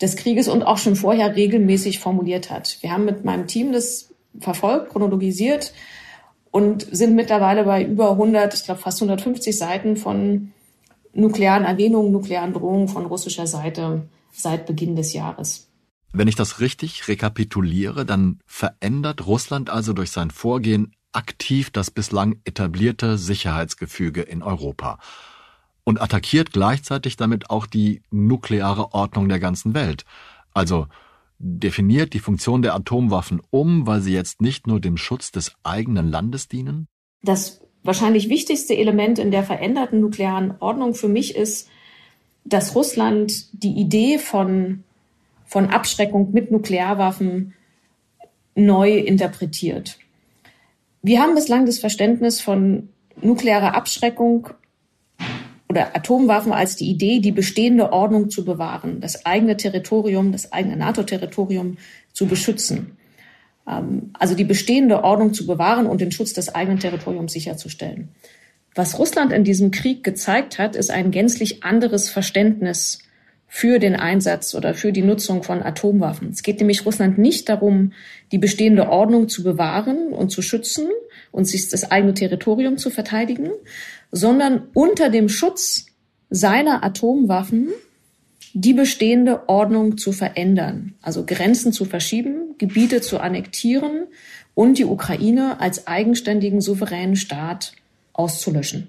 des 0.00 0.16
Krieges 0.16 0.48
und 0.48 0.64
auch 0.64 0.78
schon 0.78 0.96
vorher 0.96 1.36
regelmäßig 1.36 2.00
formuliert 2.00 2.50
hat. 2.50 2.78
Wir 2.80 2.92
haben 2.92 3.04
mit 3.04 3.24
meinem 3.24 3.46
Team 3.46 3.72
das 3.72 4.11
verfolgt, 4.38 4.90
chronologisiert 4.90 5.72
und 6.50 6.86
sind 6.90 7.14
mittlerweile 7.14 7.64
bei 7.64 7.84
über 7.84 8.12
100, 8.12 8.54
ich 8.54 8.64
glaube 8.64 8.80
fast 8.80 9.00
150 9.00 9.56
Seiten 9.56 9.96
von 9.96 10.52
nuklearen 11.14 11.64
Erwähnungen, 11.64 12.12
nuklearen 12.12 12.52
Drohungen 12.52 12.88
von 12.88 13.06
russischer 13.06 13.46
Seite 13.46 14.08
seit 14.32 14.66
Beginn 14.66 14.96
des 14.96 15.12
Jahres. 15.12 15.68
Wenn 16.12 16.28
ich 16.28 16.36
das 16.36 16.60
richtig 16.60 17.08
rekapituliere, 17.08 18.04
dann 18.04 18.40
verändert 18.46 19.26
Russland 19.26 19.70
also 19.70 19.92
durch 19.92 20.10
sein 20.10 20.30
Vorgehen 20.30 20.94
aktiv 21.12 21.70
das 21.70 21.90
bislang 21.90 22.40
etablierte 22.44 23.18
Sicherheitsgefüge 23.18 24.22
in 24.22 24.42
Europa 24.42 24.98
und 25.84 26.00
attackiert 26.00 26.52
gleichzeitig 26.52 27.16
damit 27.16 27.50
auch 27.50 27.66
die 27.66 28.02
nukleare 28.10 28.92
Ordnung 28.92 29.28
der 29.28 29.40
ganzen 29.40 29.74
Welt. 29.74 30.04
Also 30.54 30.86
definiert 31.42 32.12
die 32.14 32.20
Funktion 32.20 32.62
der 32.62 32.74
Atomwaffen 32.74 33.42
um, 33.50 33.86
weil 33.86 34.00
sie 34.00 34.14
jetzt 34.14 34.40
nicht 34.40 34.66
nur 34.66 34.80
dem 34.80 34.96
Schutz 34.96 35.32
des 35.32 35.52
eigenen 35.64 36.08
Landes 36.08 36.48
dienen? 36.48 36.86
Das 37.22 37.60
wahrscheinlich 37.82 38.28
wichtigste 38.28 38.76
Element 38.76 39.18
in 39.18 39.32
der 39.32 39.42
veränderten 39.42 40.00
nuklearen 40.00 40.54
Ordnung 40.60 40.94
für 40.94 41.08
mich 41.08 41.34
ist, 41.34 41.68
dass 42.44 42.74
Russland 42.76 43.48
die 43.52 43.72
Idee 43.72 44.18
von, 44.18 44.84
von 45.44 45.70
Abschreckung 45.70 46.32
mit 46.32 46.52
Nuklearwaffen 46.52 47.54
neu 48.54 48.98
interpretiert. 48.98 49.98
Wir 51.02 51.20
haben 51.20 51.34
bislang 51.34 51.66
das 51.66 51.80
Verständnis 51.80 52.40
von 52.40 52.88
nuklearer 53.20 53.74
Abschreckung 53.74 54.48
oder 55.72 55.96
Atomwaffen 55.96 56.52
als 56.52 56.76
die 56.76 56.90
Idee, 56.90 57.20
die 57.20 57.32
bestehende 57.32 57.92
Ordnung 57.92 58.28
zu 58.28 58.44
bewahren, 58.44 59.00
das 59.00 59.24
eigene 59.24 59.56
Territorium, 59.56 60.30
das 60.30 60.52
eigene 60.52 60.76
NATO-Territorium 60.76 61.78
zu 62.12 62.26
beschützen. 62.26 62.98
Ähm, 63.66 64.10
also 64.18 64.34
die 64.34 64.44
bestehende 64.44 65.02
Ordnung 65.02 65.32
zu 65.32 65.46
bewahren 65.46 65.86
und 65.86 66.02
den 66.02 66.12
Schutz 66.12 66.34
des 66.34 66.54
eigenen 66.54 66.78
Territoriums 66.78 67.32
sicherzustellen. 67.32 68.10
Was 68.74 68.98
Russland 68.98 69.32
in 69.32 69.44
diesem 69.44 69.70
Krieg 69.70 70.04
gezeigt 70.04 70.58
hat, 70.58 70.76
ist 70.76 70.90
ein 70.90 71.10
gänzlich 71.10 71.64
anderes 71.64 72.10
Verständnis 72.10 72.98
für 73.46 73.78
den 73.78 73.96
Einsatz 73.96 74.54
oder 74.54 74.74
für 74.74 74.92
die 74.92 75.02
Nutzung 75.02 75.42
von 75.42 75.62
Atomwaffen. 75.62 76.30
Es 76.30 76.42
geht 76.42 76.58
nämlich 76.58 76.84
Russland 76.84 77.16
nicht 77.16 77.48
darum, 77.48 77.92
die 78.30 78.38
bestehende 78.38 78.88
Ordnung 78.90 79.28
zu 79.28 79.42
bewahren 79.42 80.08
und 80.12 80.30
zu 80.30 80.42
schützen 80.42 80.88
und 81.30 81.46
sich 81.46 81.68
das 81.70 81.90
eigene 81.90 82.12
Territorium 82.12 82.76
zu 82.76 82.90
verteidigen, 82.90 83.50
sondern 84.12 84.68
unter 84.74 85.08
dem 85.08 85.28
Schutz 85.28 85.86
seiner 86.30 86.84
Atomwaffen 86.84 87.70
die 88.54 88.74
bestehende 88.74 89.48
Ordnung 89.48 89.96
zu 89.96 90.12
verändern, 90.12 90.94
also 91.00 91.24
Grenzen 91.24 91.72
zu 91.72 91.86
verschieben, 91.86 92.54
Gebiete 92.58 93.00
zu 93.00 93.18
annektieren 93.18 94.06
und 94.54 94.76
die 94.78 94.84
Ukraine 94.84 95.58
als 95.58 95.86
eigenständigen 95.86 96.60
souveränen 96.60 97.16
Staat 97.16 97.72
auszulöschen. 98.12 98.88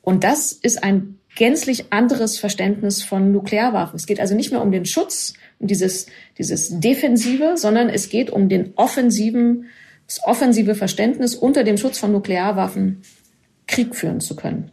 Und 0.00 0.22
das 0.22 0.52
ist 0.52 0.84
ein 0.84 1.18
gänzlich 1.34 1.92
anderes 1.92 2.38
Verständnis 2.38 3.02
von 3.02 3.32
Nuklearwaffen. 3.32 3.96
Es 3.96 4.06
geht 4.06 4.20
also 4.20 4.36
nicht 4.36 4.52
mehr 4.52 4.62
um 4.62 4.70
den 4.70 4.86
Schutz, 4.86 5.34
um 5.58 5.66
dieses, 5.66 6.06
dieses 6.38 6.78
Defensive, 6.78 7.56
sondern 7.56 7.88
es 7.88 8.08
geht 8.08 8.30
um 8.30 8.48
den 8.48 8.74
offensiven, 8.76 9.66
das 10.06 10.22
offensive 10.22 10.76
Verständnis, 10.76 11.34
unter 11.34 11.64
dem 11.64 11.78
Schutz 11.78 11.98
von 11.98 12.12
Nuklearwaffen 12.12 13.02
Krieg 13.74 13.96
führen 13.96 14.20
zu 14.20 14.36
können. 14.36 14.70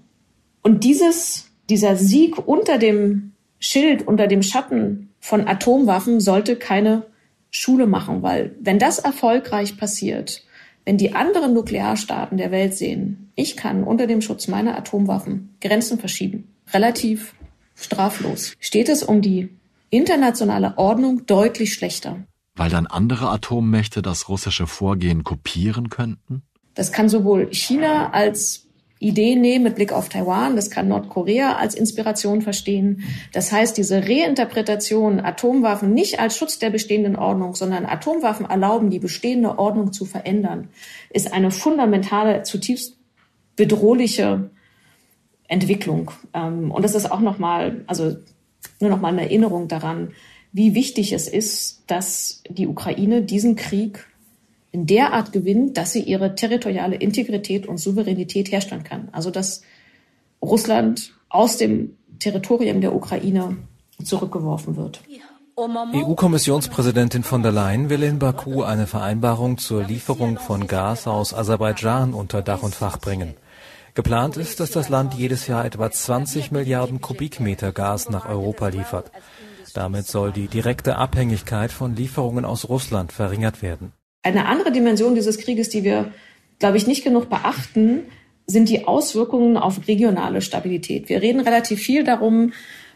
Und 0.62 0.84
dieses, 0.84 1.50
dieser 1.70 1.96
Sieg 1.96 2.38
unter 2.38 2.77
dem 2.77 3.31
Schild, 3.58 4.08
unter 4.08 4.27
dem 4.27 4.43
Schatten 4.43 5.10
von 5.20 5.48
Atomwaffen 5.48 6.20
sollte 6.20 6.55
keine 6.55 7.08
Schule 7.50 7.88
machen, 7.88 8.22
weil 8.22 8.55
wenn 8.60 8.79
das 8.79 9.00
erfolgreich 9.00 9.77
passiert, 9.77 10.43
wenn 10.86 10.98
die 10.98 11.13
anderen 11.13 11.53
Nuklearstaaten 11.53 12.38
der 12.38 12.51
Welt 12.51 12.75
sehen, 12.75 13.31
ich 13.36 13.58
kann 13.58 13.84
unter 13.84 14.08
dem 14.08 14.22
Schutz 14.22 14.48
meiner 14.48 14.77
Atomwaffen 14.77 15.55
Grenzen 15.62 16.00
verschieben, 16.00 16.53
relativ 16.74 17.34
straflos, 17.75 18.53
steht 18.60 18.89
es 18.89 19.03
um 19.03 19.22
die 19.22 19.50
internationale 19.89 20.77
Ordnung 20.77 21.25
deutlich 21.25 21.74
schlechter. 21.74 22.24
Weil 22.55 22.70
dann 22.70 22.88
andere 22.88 23.29
Atommächte 23.29 24.01
das 24.01 24.29
russische 24.29 24.67
Vorgehen 24.67 25.24
kopieren 25.24 25.89
könnten? 25.89 26.43
Das 26.74 26.91
kann 26.91 27.10
sowohl 27.10 27.50
China 27.51 28.12
als 28.12 28.67
Idee 29.01 29.36
nehmen 29.36 29.63
mit 29.63 29.75
Blick 29.75 29.93
auf 29.93 30.10
Taiwan, 30.10 30.55
das 30.55 30.70
kann 30.70 30.88
Nordkorea 30.88 31.55
als 31.55 31.74
Inspiration 31.74 32.43
verstehen. 32.43 33.03
Das 33.34 33.51
heißt, 33.51 33.75
diese 33.75 34.08
Reinterpretation 34.08 35.20
Atomwaffen 35.20 35.91
nicht 35.91 36.20
als 36.20 36.38
Schutz 36.38 36.60
der 36.60 36.70
bestehenden 36.70 37.15
Ordnung, 37.15 37.55
sondern 37.55 37.88
Atomwaffen 37.88 38.46
erlauben, 38.48 38.91
die 38.91 39.00
bestehende 39.00 39.58
Ordnung 39.58 39.91
zu 39.91 40.05
verändern, 40.05 40.70
ist 41.10 41.34
eine 41.34 41.50
fundamentale, 41.50 42.43
zutiefst 42.43 42.98
bedrohliche 43.55 44.51
Entwicklung. 45.48 46.12
Ähm, 46.36 46.70
und 46.70 46.84
das 46.84 46.93
ist 46.93 47.12
auch 47.12 47.22
nochmal, 47.22 47.84
also 47.88 48.17
nur 48.79 48.91
nochmal 48.91 49.13
eine 49.13 49.24
Erinnerung 49.24 49.67
daran, 49.67 50.12
wie 50.53 50.75
wichtig 50.75 51.12
es 51.12 51.27
ist, 51.27 51.84
dass 51.88 52.43
die 52.50 52.67
Ukraine 52.67 53.24
diesen 53.24 53.55
Krieg 53.55 54.05
in 54.72 54.86
der 54.86 55.13
Art 55.13 55.32
gewinnt, 55.34 55.78
dass 55.78 55.92
sie 55.92 56.01
ihre 56.01 56.36
territoriale 56.36 56.96
Integrität 56.96 57.68
und 57.68 57.78
Souveränität 57.78 58.51
herstellen 58.51 58.84
kann. 58.84 59.10
Also 59.12 59.32
dass 59.32 59.62
Russland 60.42 61.13
aus 61.30 61.58
dem 61.58 61.98
Territorium 62.20 62.82
der 62.82 62.96
Ukraine 62.96 63.58
zurückgeworfen 64.04 64.78
wird. 64.78 65.01
EU-Kommissionspräsidentin 65.58 67.24
von 67.24 67.44
der 67.44 67.51
Leyen 67.51 67.90
will 67.90 68.04
in 68.04 68.20
Baku 68.20 68.63
eine 68.63 68.88
Vereinbarung 68.88 69.58
zur 69.58 69.84
Lieferung 69.84 70.40
von 70.40 70.66
Gas 70.68 71.08
aus 71.08 71.34
Aserbaidschan 71.34 72.13
unter 72.13 72.42
Dach 72.42 72.63
und 72.63 72.74
Fach 72.74 72.98
bringen. 72.98 73.36
Geplant 73.94 74.38
ist, 74.38 74.62
dass 74.62 74.72
das 74.72 74.88
Land 74.88 75.16
jedes 75.16 75.48
Jahr 75.48 75.66
etwa 75.66 75.92
20 75.92 76.51
Milliarden 76.51 77.01
Kubikmeter 77.01 77.74
Gas 77.74 78.10
nach 78.10 78.28
Europa 78.28 78.70
liefert. 78.70 79.12
Damit 79.74 80.08
soll 80.08 80.32
die 80.32 80.48
direkte 80.48 80.96
Abhängigkeit 80.96 81.72
von 81.72 81.96
Lieferungen 81.96 82.46
aus 82.46 82.70
Russland 82.70 83.12
verringert 83.12 83.62
werden. 83.62 83.92
Eine 84.24 84.46
andere 84.46 84.72
Dimension 84.72 85.16
dieses 85.16 85.38
Krieges, 85.38 85.70
die 85.70 85.84
wir, 85.84 86.12
glaube 86.60 86.78
ich, 86.78 86.88
nicht 86.88 87.04
genug 87.04 87.30
beachten, 87.30 88.01
sind 88.46 88.70
die 88.70 88.86
Auswirkungen 88.86 89.58
auf 89.58 89.88
regionale 89.88 90.42
Stabilität. 90.42 91.10
Wir 91.10 91.22
reden 91.22 91.42
relativ 91.42 91.80
viel 91.80 92.04
darum, 92.04 92.54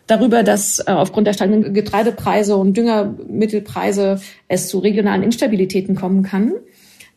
darüber, 0.07 0.43
dass 0.43 0.79
äh, 0.79 0.91
aufgrund 0.91 1.27
der 1.27 1.33
steigenden 1.33 1.73
Getreidepreise 1.73 2.55
und 2.57 2.75
Düngermittelpreise 2.77 4.21
es 4.47 4.67
zu 4.67 4.79
regionalen 4.79 5.23
Instabilitäten 5.23 5.95
kommen 5.95 6.23
kann. 6.23 6.53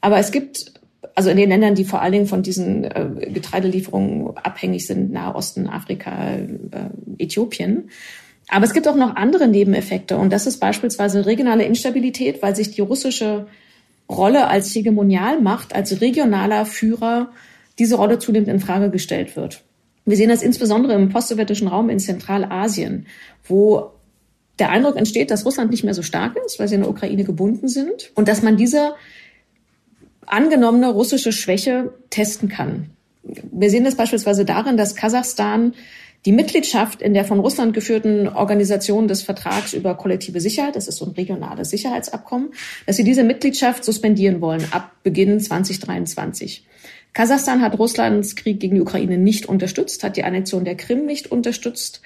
Aber 0.00 0.18
es 0.18 0.32
gibt 0.32 0.72
also 1.14 1.30
in 1.30 1.36
den 1.36 1.48
Ländern, 1.48 1.74
die 1.74 1.84
vor 1.84 2.00
allen 2.00 2.12
Dingen 2.12 2.26
von 2.26 2.42
diesen 2.42 2.84
äh, 2.84 3.30
Getreidelieferungen 3.32 4.36
abhängig 4.36 4.86
sind, 4.86 5.12
Nahe 5.12 5.34
Osten, 5.34 5.66
Afrika, 5.66 6.12
äh, 6.12 7.22
Äthiopien. 7.22 7.90
Aber 8.48 8.64
es 8.64 8.72
gibt 8.72 8.88
auch 8.88 8.96
noch 8.96 9.16
andere 9.16 9.48
Nebeneffekte 9.48 10.16
und 10.16 10.32
das 10.32 10.46
ist 10.46 10.58
beispielsweise 10.58 11.26
regionale 11.26 11.64
Instabilität, 11.64 12.40
weil 12.40 12.56
sich 12.56 12.70
die 12.70 12.80
russische 12.80 13.46
Rolle 14.08 14.48
als 14.48 14.74
Hegemonialmacht, 14.74 15.74
als 15.74 16.00
regionaler 16.00 16.66
Führer, 16.66 17.30
diese 17.78 17.96
Rolle 17.96 18.18
zunehmend 18.18 18.48
in 18.48 18.60
Frage 18.60 18.90
gestellt 18.90 19.36
wird. 19.36 19.62
Wir 20.04 20.16
sehen 20.16 20.30
das 20.30 20.42
insbesondere 20.42 20.94
im 20.94 21.10
postsowjetischen 21.10 21.68
Raum 21.68 21.90
in 21.90 21.98
Zentralasien, 21.98 23.06
wo 23.44 23.90
der 24.58 24.70
Eindruck 24.70 24.96
entsteht, 24.96 25.30
dass 25.30 25.44
Russland 25.44 25.70
nicht 25.70 25.84
mehr 25.84 25.94
so 25.94 26.02
stark 26.02 26.36
ist, 26.46 26.58
weil 26.58 26.68
sie 26.68 26.76
in 26.76 26.80
der 26.80 26.90
Ukraine 26.90 27.24
gebunden 27.24 27.68
sind 27.68 28.10
und 28.14 28.26
dass 28.26 28.42
man 28.42 28.56
diese 28.56 28.94
angenommene 30.26 30.88
russische 30.88 31.32
Schwäche 31.32 31.92
testen 32.10 32.48
kann. 32.48 32.90
Wir 33.22 33.70
sehen 33.70 33.84
das 33.84 33.96
beispielsweise 33.96 34.44
darin, 34.44 34.76
dass 34.76 34.94
Kasachstan 34.94 35.74
die 36.26 36.32
Mitgliedschaft 36.32 37.00
in 37.00 37.14
der 37.14 37.24
von 37.24 37.38
Russland 37.38 37.74
geführten 37.74 38.28
Organisation 38.28 39.08
des 39.08 39.22
Vertrags 39.22 39.72
über 39.72 39.94
kollektive 39.94 40.40
Sicherheit, 40.40 40.76
das 40.76 40.88
ist 40.88 40.96
so 40.96 41.06
ein 41.06 41.12
regionales 41.12 41.70
Sicherheitsabkommen, 41.70 42.50
dass 42.86 42.96
sie 42.96 43.04
diese 43.04 43.22
Mitgliedschaft 43.22 43.84
suspendieren 43.84 44.40
wollen 44.40 44.66
ab 44.72 44.92
Beginn 45.02 45.40
2023. 45.40 46.66
Kasachstan 47.12 47.62
hat 47.62 47.78
Russlands 47.78 48.36
Krieg 48.36 48.60
gegen 48.60 48.74
die 48.74 48.80
Ukraine 48.80 49.16
nicht 49.16 49.46
unterstützt, 49.46 50.02
hat 50.04 50.16
die 50.16 50.24
Annexion 50.24 50.64
der 50.64 50.76
Krim 50.76 51.06
nicht 51.06 51.30
unterstützt, 51.30 52.02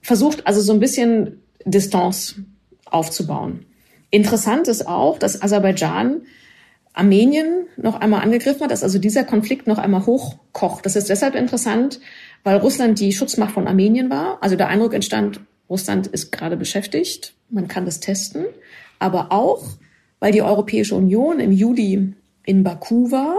versucht 0.00 0.46
also 0.46 0.60
so 0.60 0.72
ein 0.72 0.80
bisschen 0.80 1.42
Distanz 1.64 2.36
aufzubauen. 2.86 3.66
Interessant 4.10 4.68
ist 4.68 4.86
auch, 4.86 5.18
dass 5.18 5.42
Aserbaidschan 5.42 6.22
Armenien 6.98 7.66
noch 7.76 8.00
einmal 8.00 8.22
angegriffen 8.22 8.62
hat, 8.62 8.72
dass 8.72 8.82
also 8.82 8.98
dieser 8.98 9.22
Konflikt 9.22 9.68
noch 9.68 9.78
einmal 9.78 10.04
hochkocht. 10.04 10.84
Das 10.84 10.96
ist 10.96 11.08
deshalb 11.08 11.36
interessant, 11.36 12.00
weil 12.44 12.58
Russland 12.58 12.98
die 13.00 13.12
Schutzmacht 13.12 13.52
von 13.52 13.66
Armenien 13.66 14.10
war. 14.10 14.38
Also 14.40 14.56
der 14.56 14.68
Eindruck 14.68 14.94
entstand, 14.94 15.40
Russland 15.68 16.06
ist 16.06 16.32
gerade 16.32 16.56
beschäftigt, 16.56 17.34
man 17.50 17.68
kann 17.68 17.84
das 17.84 18.00
testen, 18.00 18.46
aber 18.98 19.32
auch, 19.32 19.64
weil 20.20 20.32
die 20.32 20.42
Europäische 20.42 20.94
Union 20.94 21.40
im 21.40 21.52
Juli 21.52 22.14
in 22.44 22.62
Baku 22.64 23.10
war 23.10 23.36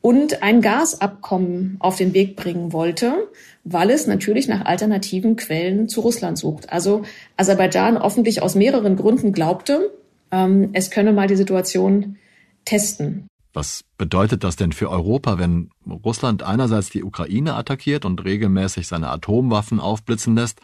und 0.00 0.42
ein 0.42 0.60
Gasabkommen 0.60 1.76
auf 1.80 1.96
den 1.96 2.14
Weg 2.14 2.36
bringen 2.36 2.72
wollte, 2.72 3.28
weil 3.64 3.90
es 3.90 4.06
natürlich 4.06 4.48
nach 4.48 4.64
alternativen 4.64 5.36
Quellen 5.36 5.88
zu 5.88 6.00
Russland 6.00 6.38
sucht. 6.38 6.72
Also 6.72 7.02
Aserbaidschan 7.36 7.96
offensichtlich 7.96 8.42
aus 8.42 8.54
mehreren 8.54 8.96
Gründen 8.96 9.32
glaubte, 9.32 9.92
ähm, 10.30 10.70
es 10.72 10.90
könne 10.90 11.12
mal 11.12 11.26
die 11.26 11.36
Situation 11.36 12.16
testen. 12.64 13.26
Was 13.52 13.84
bedeutet 13.96 14.44
das 14.44 14.56
denn 14.56 14.72
für 14.72 14.90
Europa, 14.90 15.38
wenn 15.38 15.70
Russland 15.86 16.42
einerseits 16.42 16.90
die 16.90 17.02
Ukraine 17.02 17.54
attackiert 17.54 18.04
und 18.04 18.24
regelmäßig 18.24 18.86
seine 18.86 19.08
Atomwaffen 19.08 19.80
aufblitzen 19.80 20.36
lässt, 20.36 20.60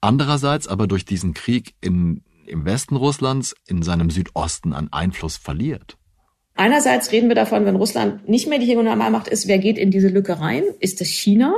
andererseits 0.00 0.68
aber 0.68 0.86
durch 0.86 1.04
diesen 1.04 1.34
Krieg 1.34 1.74
in, 1.80 2.22
im 2.46 2.64
Westen 2.64 2.96
Russlands 2.96 3.54
in 3.66 3.82
seinem 3.82 4.10
Südosten 4.10 4.72
an 4.72 4.88
Einfluss 4.92 5.36
verliert? 5.36 5.96
Einerseits 6.54 7.12
reden 7.12 7.28
wir 7.28 7.34
davon, 7.34 7.64
wenn 7.64 7.76
Russland 7.76 8.28
nicht 8.28 8.46
mehr 8.46 8.58
die 8.58 8.66
Hegemonalmacht 8.66 9.26
ist, 9.28 9.48
wer 9.48 9.58
geht 9.58 9.78
in 9.78 9.90
diese 9.90 10.08
Lücke 10.08 10.38
rein? 10.38 10.64
Ist 10.80 11.00
es 11.00 11.08
China? 11.08 11.54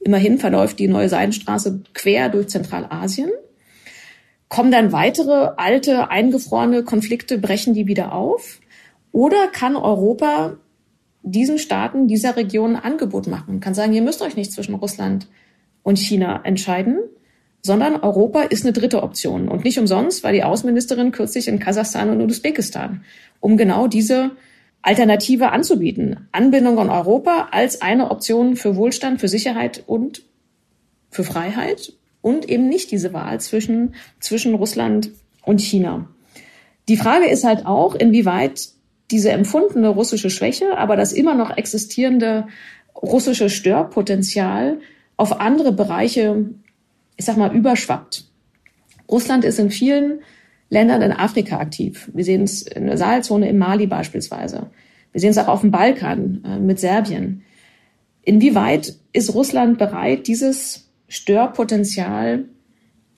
Immerhin 0.00 0.38
verläuft 0.38 0.78
die 0.78 0.88
neue 0.88 1.08
Seidenstraße 1.08 1.82
quer 1.94 2.28
durch 2.28 2.48
Zentralasien. 2.48 3.30
Kommen 4.48 4.70
dann 4.70 4.92
weitere 4.92 5.50
alte, 5.56 6.10
eingefrorene 6.10 6.84
Konflikte, 6.84 7.38
brechen 7.38 7.74
die 7.74 7.86
wieder 7.86 8.12
auf? 8.12 8.60
Oder 9.12 9.48
kann 9.48 9.76
Europa 9.76 10.56
diesen 11.22 11.58
Staaten 11.58 12.08
dieser 12.08 12.36
Region 12.36 12.76
ein 12.76 12.82
Angebot 12.82 13.26
machen? 13.26 13.60
Kann 13.60 13.74
sagen, 13.74 13.92
ihr 13.92 14.02
müsst 14.02 14.22
euch 14.22 14.36
nicht 14.36 14.52
zwischen 14.52 14.74
Russland 14.74 15.28
und 15.82 15.98
China 15.98 16.40
entscheiden, 16.44 16.98
sondern 17.62 17.96
Europa 17.96 18.42
ist 18.42 18.64
eine 18.64 18.72
dritte 18.72 19.02
Option. 19.02 19.48
Und 19.48 19.64
nicht 19.64 19.78
umsonst 19.78 20.22
war 20.24 20.32
die 20.32 20.44
Außenministerin 20.44 21.12
kürzlich 21.12 21.48
in 21.48 21.58
Kasachstan 21.58 22.10
und 22.10 22.30
Usbekistan, 22.30 23.04
um 23.40 23.56
genau 23.56 23.88
diese 23.88 24.32
Alternative 24.82 25.50
anzubieten. 25.50 26.28
Anbindung 26.32 26.78
an 26.78 26.90
Europa 26.90 27.48
als 27.50 27.82
eine 27.82 28.10
Option 28.10 28.56
für 28.56 28.76
Wohlstand, 28.76 29.20
für 29.20 29.28
Sicherheit 29.28 29.82
und 29.86 30.22
für 31.10 31.24
Freiheit 31.24 31.92
und 32.20 32.48
eben 32.48 32.68
nicht 32.68 32.90
diese 32.90 33.12
Wahl 33.12 33.40
zwischen, 33.40 33.94
zwischen 34.20 34.54
Russland 34.54 35.10
und 35.44 35.60
China. 35.60 36.08
Die 36.88 36.96
Frage 36.96 37.26
ist 37.26 37.44
halt 37.44 37.66
auch, 37.66 37.94
inwieweit 37.94 38.68
diese 39.10 39.30
empfundene 39.30 39.88
russische 39.88 40.30
Schwäche, 40.30 40.76
aber 40.76 40.96
das 40.96 41.12
immer 41.12 41.34
noch 41.34 41.56
existierende 41.56 42.46
russische 42.94 43.48
Störpotenzial 43.48 44.80
auf 45.16 45.40
andere 45.40 45.72
Bereiche, 45.72 46.46
ich 47.16 47.24
sag 47.24 47.36
mal, 47.36 47.54
überschwappt. 47.54 48.24
Russland 49.10 49.44
ist 49.44 49.58
in 49.58 49.70
vielen 49.70 50.20
Ländern 50.70 51.02
in 51.02 51.12
Afrika 51.12 51.58
aktiv. 51.58 52.10
Wir 52.12 52.24
sehen 52.24 52.42
es 52.42 52.62
in 52.62 52.86
der 52.86 52.98
Sahelzone 52.98 53.48
in 53.48 53.58
Mali 53.58 53.86
beispielsweise. 53.86 54.70
Wir 55.12 55.20
sehen 55.20 55.30
es 55.30 55.38
auch 55.38 55.48
auf 55.48 55.62
dem 55.62 55.70
Balkan 55.70 56.42
äh, 56.44 56.58
mit 56.58 56.78
Serbien. 56.78 57.42
Inwieweit 58.22 58.94
ist 59.12 59.34
Russland 59.34 59.78
bereit, 59.78 60.26
dieses 60.26 60.90
Störpotenzial 61.08 62.44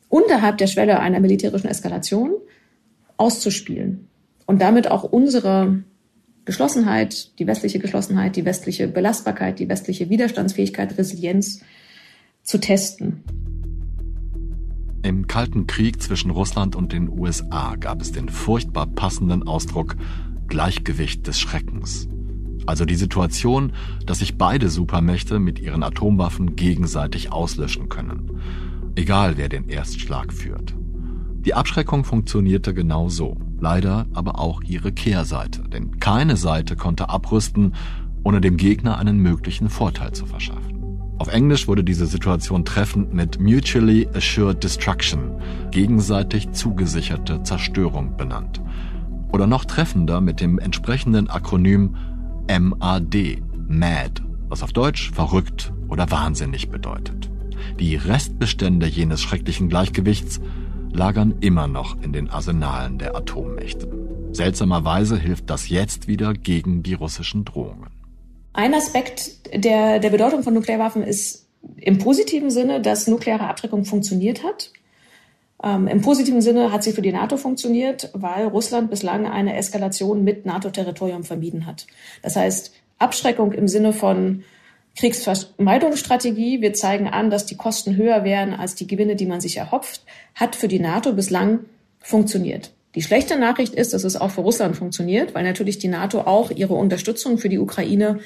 unterhalb 0.09 0.59
der 0.59 0.68
Schwelle 0.68 1.00
einer 1.00 1.18
militärischen 1.18 1.68
Eskalation 1.68 2.33
auszuspielen? 3.16 4.10
Und 4.51 4.61
damit 4.61 4.91
auch 4.91 5.05
unsere 5.05 5.85
Geschlossenheit, 6.45 7.39
die 7.39 7.47
westliche 7.47 7.79
Geschlossenheit, 7.79 8.35
die 8.35 8.45
westliche 8.45 8.89
Belastbarkeit, 8.89 9.61
die 9.61 9.69
westliche 9.69 10.11
Widerstandsfähigkeit, 10.11 10.99
Resilienz 10.99 11.63
zu 12.43 12.59
testen. 12.59 13.23
Im 15.05 15.29
Kalten 15.29 15.69
Krieg 15.69 16.03
zwischen 16.03 16.33
Russland 16.33 16.75
und 16.75 16.93
den 16.93 17.09
USA 17.09 17.77
gab 17.77 18.03
es 18.03 18.11
den 18.11 18.29
furchtbar 18.29 18.89
passenden 18.89 19.45
Ausdruck 19.47 19.95
Gleichgewicht 20.49 21.29
des 21.29 21.39
Schreckens. 21.39 22.09
Also 22.67 22.85
die 22.85 22.97
Situation, 22.97 23.73
dass 24.05 24.19
sich 24.19 24.37
beide 24.37 24.69
Supermächte 24.69 25.39
mit 25.39 25.61
ihren 25.61 25.85
Atomwaffen 25.85 26.57
gegenseitig 26.57 27.31
auslöschen 27.31 27.89
können. 27.89 28.41
Egal 28.97 29.37
wer 29.37 29.49
den 29.49 29.69
Erstschlag 29.69 30.33
führt. 30.33 30.75
Die 31.44 31.55
Abschreckung 31.55 32.05
funktionierte 32.05 32.74
genau 32.74 33.09
so 33.09 33.37
leider 33.61 34.07
aber 34.12 34.38
auch 34.38 34.62
ihre 34.62 34.92
Kehrseite, 34.92 35.62
denn 35.62 36.00
keine 36.00 36.37
Seite 36.37 36.76
konnte 36.76 37.09
abrüsten, 37.09 37.74
ohne 38.24 38.40
dem 38.40 38.57
Gegner 38.57 38.98
einen 38.98 39.18
möglichen 39.18 39.70
Vorteil 39.70 40.12
zu 40.12 40.26
verschaffen. 40.26 40.79
Auf 41.18 41.29
Englisch 41.29 41.68
wurde 41.68 41.85
diese 41.85 42.07
Situation 42.07 42.64
treffend 42.64 43.12
mit 43.12 43.40
Mutually 43.40 44.09
Assured 44.14 44.62
Destruction, 44.64 45.33
gegenseitig 45.70 46.50
zugesicherte 46.53 47.42
Zerstörung 47.42 48.16
benannt. 48.16 48.62
Oder 49.31 49.46
noch 49.46 49.64
treffender 49.64 50.20
mit 50.20 50.40
dem 50.40 50.59
entsprechenden 50.59 51.29
Akronym 51.29 51.94
MAD, 52.48 53.42
MAD, 53.68 54.22
was 54.48 54.62
auf 54.62 54.72
Deutsch 54.72 55.11
verrückt 55.12 55.72
oder 55.88 56.11
wahnsinnig 56.11 56.70
bedeutet. 56.70 57.31
Die 57.79 57.96
Restbestände 57.96 58.87
jenes 58.87 59.20
schrecklichen 59.20 59.68
Gleichgewichts 59.68 60.40
lagern 60.92 61.37
immer 61.40 61.66
noch 61.66 62.00
in 62.03 62.12
den 62.12 62.31
Arsenalen 62.31 62.98
der 62.98 63.14
Atommächte. 63.14 63.88
Seltsamerweise 64.33 65.18
hilft 65.18 65.50
das 65.50 65.68
jetzt 65.68 66.09
wieder 66.09 66.35
gegen 66.35 66.83
die 66.83 66.94
russischen 66.94 67.44
Drohungen. 67.44 67.90
Ein 68.53 68.74
Aspekt 68.74 69.55
der, 69.55 69.98
der 69.98 70.11
Bedeutung 70.11 70.42
von 70.42 70.55
Nuklearwaffen 70.55 71.03
ist 71.03 71.46
im 71.76 71.98
positiven 71.98 72.50
Sinne, 72.50 72.81
dass 72.81 73.07
nukleare 73.07 73.48
Abschreckung 73.48 73.85
funktioniert 73.85 74.42
hat. 74.44 74.72
Ähm, 75.62 75.87
Im 75.88 76.00
positiven 76.00 76.40
Sinne 76.40 76.72
hat 76.72 76.83
sie 76.83 76.92
für 76.92 77.03
die 77.03 77.12
NATO 77.12 77.37
funktioniert, 77.37 78.11
weil 78.14 78.46
Russland 78.46 78.90
bislang 78.90 79.26
eine 79.26 79.57
Eskalation 79.57 80.24
mit 80.24 80.46
NATO-Territorium 80.46 81.22
vermieden 81.22 81.66
hat. 81.66 81.87
Das 82.22 82.37
heißt, 82.37 82.72
Abschreckung 82.98 83.53
im 83.53 83.68
Sinne 83.68 83.92
von 83.92 84.42
Kriegsvermeidungsstrategie. 84.96 86.61
Wir 86.61 86.72
zeigen 86.72 87.09
an, 87.09 87.31
dass 87.31 87.46
die 87.46 87.57
Kosten 87.57 87.96
höher 87.96 88.24
wären 88.24 88.53
als 88.55 88.74
die 88.74 88.87
Gewinne, 88.87 89.16
die 89.16 89.26
man 89.26 89.40
sich 89.40 89.57
erhofft, 89.57 90.03
hat 90.35 90.57
für 90.57 90.68
die 90.68 90.81
NATO 90.81 91.12
bislang 91.12 91.61
funktioniert. 92.00 92.72
Die 92.94 93.03
schlechte 93.03 93.38
Nachricht 93.38 93.74
ist, 93.74 93.94
dass 93.94 94.05
es 94.05 94.16
auch 94.16 94.31
für 94.31 94.40
Russland 94.40 94.76
funktioniert, 94.76 95.35
weil 95.35 95.44
natürlich 95.44 95.79
die 95.79 95.88
NATO 95.88 96.22
auch 96.22 96.50
ihre 96.50 96.74
Unterstützung 96.74 97.38
für 97.38 97.48
die 97.48 97.59
Ukraine 97.59 98.18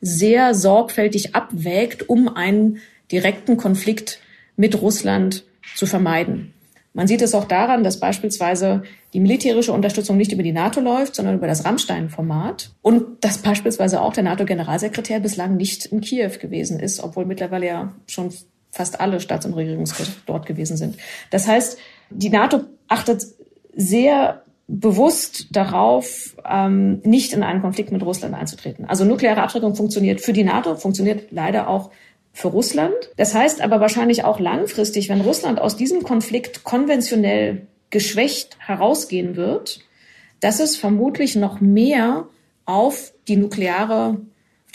sehr 0.00 0.54
sorgfältig 0.54 1.34
abwägt, 1.34 2.08
um 2.08 2.28
einen 2.28 2.80
direkten 3.12 3.56
Konflikt 3.56 4.20
mit 4.56 4.80
Russland 4.80 5.44
zu 5.74 5.86
vermeiden. 5.86 6.54
Man 6.96 7.06
sieht 7.06 7.20
es 7.20 7.34
auch 7.34 7.44
daran, 7.44 7.84
dass 7.84 8.00
beispielsweise 8.00 8.82
die 9.12 9.20
militärische 9.20 9.74
Unterstützung 9.74 10.16
nicht 10.16 10.32
über 10.32 10.42
die 10.42 10.52
NATO 10.52 10.80
läuft, 10.80 11.14
sondern 11.14 11.34
über 11.34 11.46
das 11.46 11.66
Rammstein-Format 11.66 12.70
und 12.80 13.22
dass 13.22 13.36
beispielsweise 13.36 14.00
auch 14.00 14.14
der 14.14 14.24
NATO-Generalsekretär 14.24 15.20
bislang 15.20 15.58
nicht 15.58 15.84
in 15.84 16.00
Kiew 16.00 16.30
gewesen 16.40 16.80
ist, 16.80 17.04
obwohl 17.04 17.26
mittlerweile 17.26 17.66
ja 17.66 17.92
schon 18.06 18.32
fast 18.70 18.98
alle 18.98 19.20
Staats- 19.20 19.44
und 19.44 19.52
Regierungskräfte 19.52 20.14
dort 20.24 20.46
gewesen 20.46 20.78
sind. 20.78 20.96
Das 21.30 21.46
heißt, 21.46 21.76
die 22.08 22.30
NATO 22.30 22.62
achtet 22.88 23.26
sehr 23.74 24.42
bewusst 24.66 25.54
darauf, 25.54 26.34
ähm, 26.48 27.02
nicht 27.04 27.34
in 27.34 27.42
einen 27.42 27.60
Konflikt 27.60 27.92
mit 27.92 28.02
Russland 28.02 28.34
einzutreten. 28.34 28.86
Also 28.86 29.04
nukleare 29.04 29.42
Abschreckung 29.42 29.74
funktioniert 29.74 30.22
für 30.22 30.32
die 30.32 30.44
NATO, 30.44 30.76
funktioniert 30.76 31.30
leider 31.30 31.68
auch 31.68 31.90
für 32.36 32.48
Russland. 32.48 32.94
Das 33.16 33.34
heißt 33.34 33.62
aber 33.62 33.80
wahrscheinlich 33.80 34.22
auch 34.24 34.38
langfristig, 34.38 35.08
wenn 35.08 35.22
Russland 35.22 35.58
aus 35.58 35.78
diesem 35.78 36.02
Konflikt 36.02 36.64
konventionell 36.64 37.66
geschwächt 37.88 38.58
herausgehen 38.58 39.36
wird, 39.36 39.80
dass 40.40 40.60
es 40.60 40.76
vermutlich 40.76 41.34
noch 41.34 41.62
mehr 41.62 42.28
auf 42.66 43.14
die 43.26 43.36
nukleare, 43.36 44.20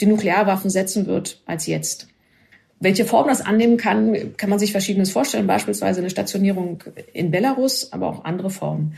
die 0.00 0.06
Nuklearwaffen 0.06 0.70
setzen 0.70 1.06
wird 1.06 1.40
als 1.46 1.68
jetzt. 1.68 2.08
Welche 2.80 3.04
Form 3.04 3.28
das 3.28 3.40
annehmen 3.40 3.76
kann, 3.76 4.36
kann 4.36 4.50
man 4.50 4.58
sich 4.58 4.72
verschiedenes 4.72 5.12
vorstellen, 5.12 5.46
beispielsweise 5.46 6.00
eine 6.00 6.10
Stationierung 6.10 6.82
in 7.12 7.30
Belarus, 7.30 7.92
aber 7.92 8.08
auch 8.08 8.24
andere 8.24 8.50
Formen. 8.50 8.94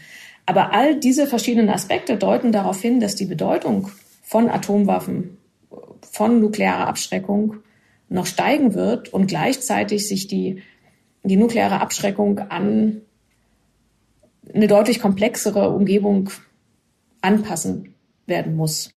Aber 0.46 0.72
all 0.72 0.98
diese 0.98 1.26
verschiedenen 1.26 1.68
Aspekte 1.68 2.16
deuten 2.16 2.50
darauf 2.50 2.80
hin, 2.80 2.98
dass 2.98 3.14
die 3.14 3.26
Bedeutung 3.26 3.90
von 4.22 4.48
Atomwaffen, 4.48 5.36
von 6.00 6.40
nuklearer 6.40 6.86
Abschreckung 6.86 7.56
noch 8.14 8.26
steigen 8.26 8.74
wird 8.74 9.12
und 9.12 9.26
gleichzeitig 9.26 10.08
sich 10.08 10.28
die, 10.28 10.62
die 11.24 11.36
nukleare 11.36 11.80
Abschreckung 11.80 12.38
an 12.38 13.02
eine 14.54 14.68
deutlich 14.68 15.00
komplexere 15.00 15.70
Umgebung 15.70 16.30
anpassen 17.20 17.94
werden 18.26 18.56
muss. 18.56 18.90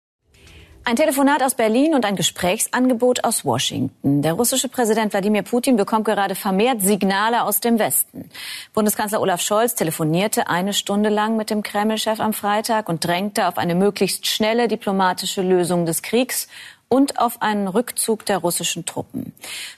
Ein 0.88 0.98
Telefonat 0.98 1.42
aus 1.42 1.56
Berlin 1.56 1.96
und 1.96 2.06
ein 2.06 2.16
Gesprächsangebot 2.16 3.24
aus 3.24 3.44
Washington. 3.44 4.22
Der 4.22 4.34
russische 4.34 4.70
Präsident 4.70 5.14
Wladimir 5.14 5.42
Putin 5.42 5.78
bekommt 5.78 6.06
gerade 6.06 6.36
vermehrt 6.36 6.82
Signale 6.82 7.42
aus 7.42 7.60
dem 7.60 7.80
Westen. 7.80 8.30
Bundeskanzler 8.72 9.20
Olaf 9.20 9.42
Scholz 9.42 9.74
telefonierte 9.74 10.48
eine 10.48 10.74
Stunde 10.74 11.10
lang 11.10 11.38
mit 11.38 11.50
dem 11.50 11.64
Kreml-Chef 11.64 12.20
am 12.20 12.34
Freitag 12.34 12.88
und 12.88 13.04
drängte 13.04 13.48
auf 13.48 13.58
eine 13.58 13.74
möglichst 13.74 14.28
schnelle 14.28 14.68
diplomatische 14.68 15.42
Lösung 15.42 15.88
des 15.88 16.04
Kriegs 16.04 16.48
und 16.90 17.20
auf 17.20 17.42
einen 17.42 17.68
Rückzug 17.68 18.26
der 18.26 18.38
russischen 18.38 18.86
Truppen. 18.86 19.34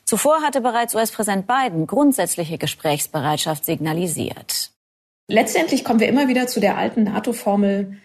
Zuvor 0.06 0.42
hatte 0.42 0.62
bereits 0.62 0.96
US-Präsident 0.96 1.48
Biden 1.48 1.88
grundsätzliche 1.88 2.58
Gesprächsbereitschaft 2.58 3.66
signalisiert. 3.66 4.72
Letztendlich 5.30 5.84
kommen 5.84 6.00
wir 6.00 6.08
immer 6.08 6.28
wieder 6.28 6.48
zu 6.48 6.60
der 6.60 6.78
alten 6.78 7.04
NATO-Formel, 7.04 7.98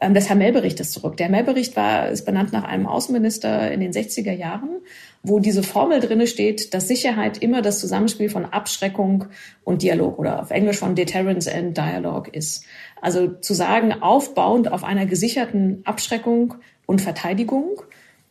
ähm, 0.00 0.14
des 0.14 0.28
Herrn 0.28 0.38
Mellberichtes 0.38 0.92
zurück. 0.92 1.16
Der 1.16 1.28
Mellbericht 1.28 1.74
war, 1.74 2.08
ist 2.08 2.24
benannt 2.24 2.52
nach 2.52 2.64
einem 2.64 2.86
Außenminister 2.86 3.70
in 3.72 3.80
den 3.80 3.92
60er 3.92 4.32
Jahren, 4.32 4.80
wo 5.24 5.40
diese 5.40 5.64
Formel 5.64 5.98
drinne 5.98 6.28
steht, 6.28 6.72
dass 6.72 6.86
Sicherheit 6.86 7.38
immer 7.38 7.62
das 7.62 7.80
Zusammenspiel 7.80 8.28
von 8.28 8.44
Abschreckung 8.44 9.26
und 9.64 9.82
Dialog 9.82 10.18
oder 10.18 10.40
auf 10.40 10.50
Englisch 10.50 10.78
von 10.78 10.94
Deterrence 10.94 11.48
and 11.48 11.76
Dialogue 11.76 12.30
ist. 12.30 12.64
Also 13.00 13.26
zu 13.26 13.54
sagen, 13.54 13.92
aufbauend 13.92 14.70
auf 14.70 14.84
einer 14.84 15.06
gesicherten 15.06 15.82
Abschreckung 15.84 16.54
und 16.86 17.00
Verteidigung 17.00 17.82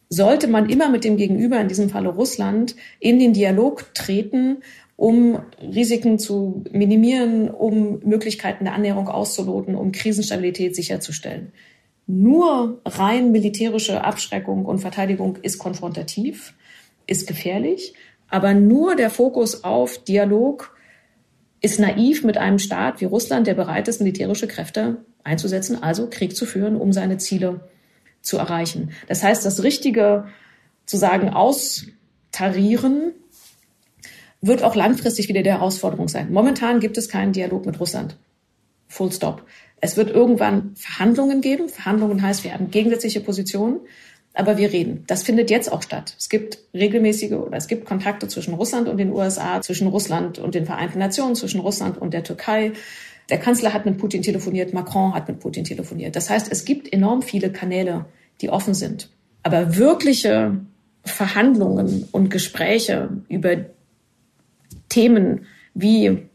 sollte 0.10 0.48
man 0.48 0.70
immer 0.70 0.90
mit 0.90 1.04
dem 1.04 1.18
Gegenüber, 1.18 1.60
in 1.60 1.68
diesem 1.68 1.90
Falle 1.90 2.10
Russland, 2.10 2.76
in 3.00 3.20
den 3.20 3.34
Dialog 3.34 3.94
treten 3.94 4.58
um 4.98 5.40
Risiken 5.62 6.18
zu 6.18 6.64
minimieren, 6.72 7.50
um 7.50 8.00
Möglichkeiten 8.04 8.66
der 8.66 8.74
Annäherung 8.74 9.08
auszuloten, 9.08 9.76
um 9.76 9.92
Krisenstabilität 9.92 10.76
sicherzustellen. 10.76 11.54
Nur 12.08 12.82
rein 12.84 13.32
militärische 13.32 14.04
Abschreckung 14.04 14.66
und 14.66 14.80
Verteidigung 14.80 15.38
ist 15.44 15.60
konfrontativ, 15.60 16.56
ist 17.06 17.28
gefährlich, 17.28 17.94
aber 18.28 18.56
nur 18.56 18.96
der 18.96 19.12
Fokus 19.12 19.64
auf 19.64 20.04
Dialog 20.04 20.76
ist 21.62 21.80
naiv 21.80 22.24
mit 22.24 22.38
einem 22.38 22.60
Staat 22.60 23.00
wie 23.00 23.06
Russland, 23.06 23.46
der 23.46 23.54
bereit 23.54 23.88
ist, 23.88 24.02
militärische 24.02 24.48
Kräfte 24.48 25.06
einzusetzen, 25.24 25.82
also 25.82 26.08
Krieg 26.10 26.36
zu 26.36 26.46
führen, 26.46 26.76
um 26.76 26.92
seine 26.92 27.18
Ziele 27.18 27.62
zu 28.28 28.38
erreichen. 28.38 28.92
Das 29.08 29.24
heißt, 29.24 29.46
das 29.46 29.64
richtige 29.64 30.26
zu 30.86 30.98
sagen 30.98 31.30
austarieren 31.30 33.14
wird 34.42 34.64
auch 34.64 34.76
langfristig 34.76 35.30
wieder 35.30 35.42
die 35.42 35.50
Herausforderung 35.50 36.08
sein. 36.08 36.32
Momentan 36.32 36.80
gibt 36.80 36.98
es 36.98 37.10
keinen 37.10 37.34
Dialog 37.34 37.66
mit 37.66 37.80
Russland. 37.80 38.18
Full 38.88 39.12
stop. 39.12 39.44
Es 39.82 39.98
wird 39.98 40.10
irgendwann 40.10 40.76
Verhandlungen 40.76 41.42
geben. 41.42 41.70
Verhandlungen 41.70 42.22
heißt, 42.22 42.44
wir 42.44 42.54
haben 42.54 42.72
gegensätzliche 42.72 43.20
Positionen, 43.20 43.80
aber 44.34 44.58
wir 44.58 44.72
reden. 44.72 45.04
Das 45.08 45.24
findet 45.24 45.50
jetzt 45.50 45.72
auch 45.72 45.82
statt. 45.82 46.16
Es 46.18 46.30
gibt 46.30 46.60
regelmäßige 46.74 47.34
oder 47.34 47.58
es 47.58 47.68
gibt 47.68 47.86
Kontakte 47.86 48.28
zwischen 48.28 48.54
Russland 48.54 48.88
und 48.88 48.98
den 48.98 49.12
USA, 49.12 49.62
zwischen 49.62 49.88
Russland 49.88 50.40
und 50.40 50.56
den 50.56 50.66
Vereinten 50.66 51.00
Nationen, 51.00 51.36
zwischen 51.36 51.60
Russland 51.60 51.98
und 51.98 52.14
der 52.14 52.24
Türkei. 52.24 52.74
Der 53.30 53.40
Kanzler 53.40 53.74
hat 53.74 53.86
mit 53.86 53.98
Putin 53.98 54.22
telefoniert, 54.22 54.74
Macron 54.74 55.14
hat 55.14 55.28
mit 55.28 55.40
Putin 55.40 55.64
telefoniert. 55.64 56.16
Das 56.16 56.30
heißt, 56.30 56.52
es 56.52 56.66
gibt 56.66 56.92
enorm 56.94 57.22
viele 57.22 57.52
Kanäle, 57.52 58.06
die 58.42 58.50
offen 58.50 58.74
sind. 58.74 59.10
Aber 59.44 59.78
wirkliche 59.78 60.60
Verhandlungen 61.04 62.08
und 62.12 62.30
Gespräche 62.30 63.10
über 63.30 63.58
Themen 64.90 65.46
wie 65.74 66.28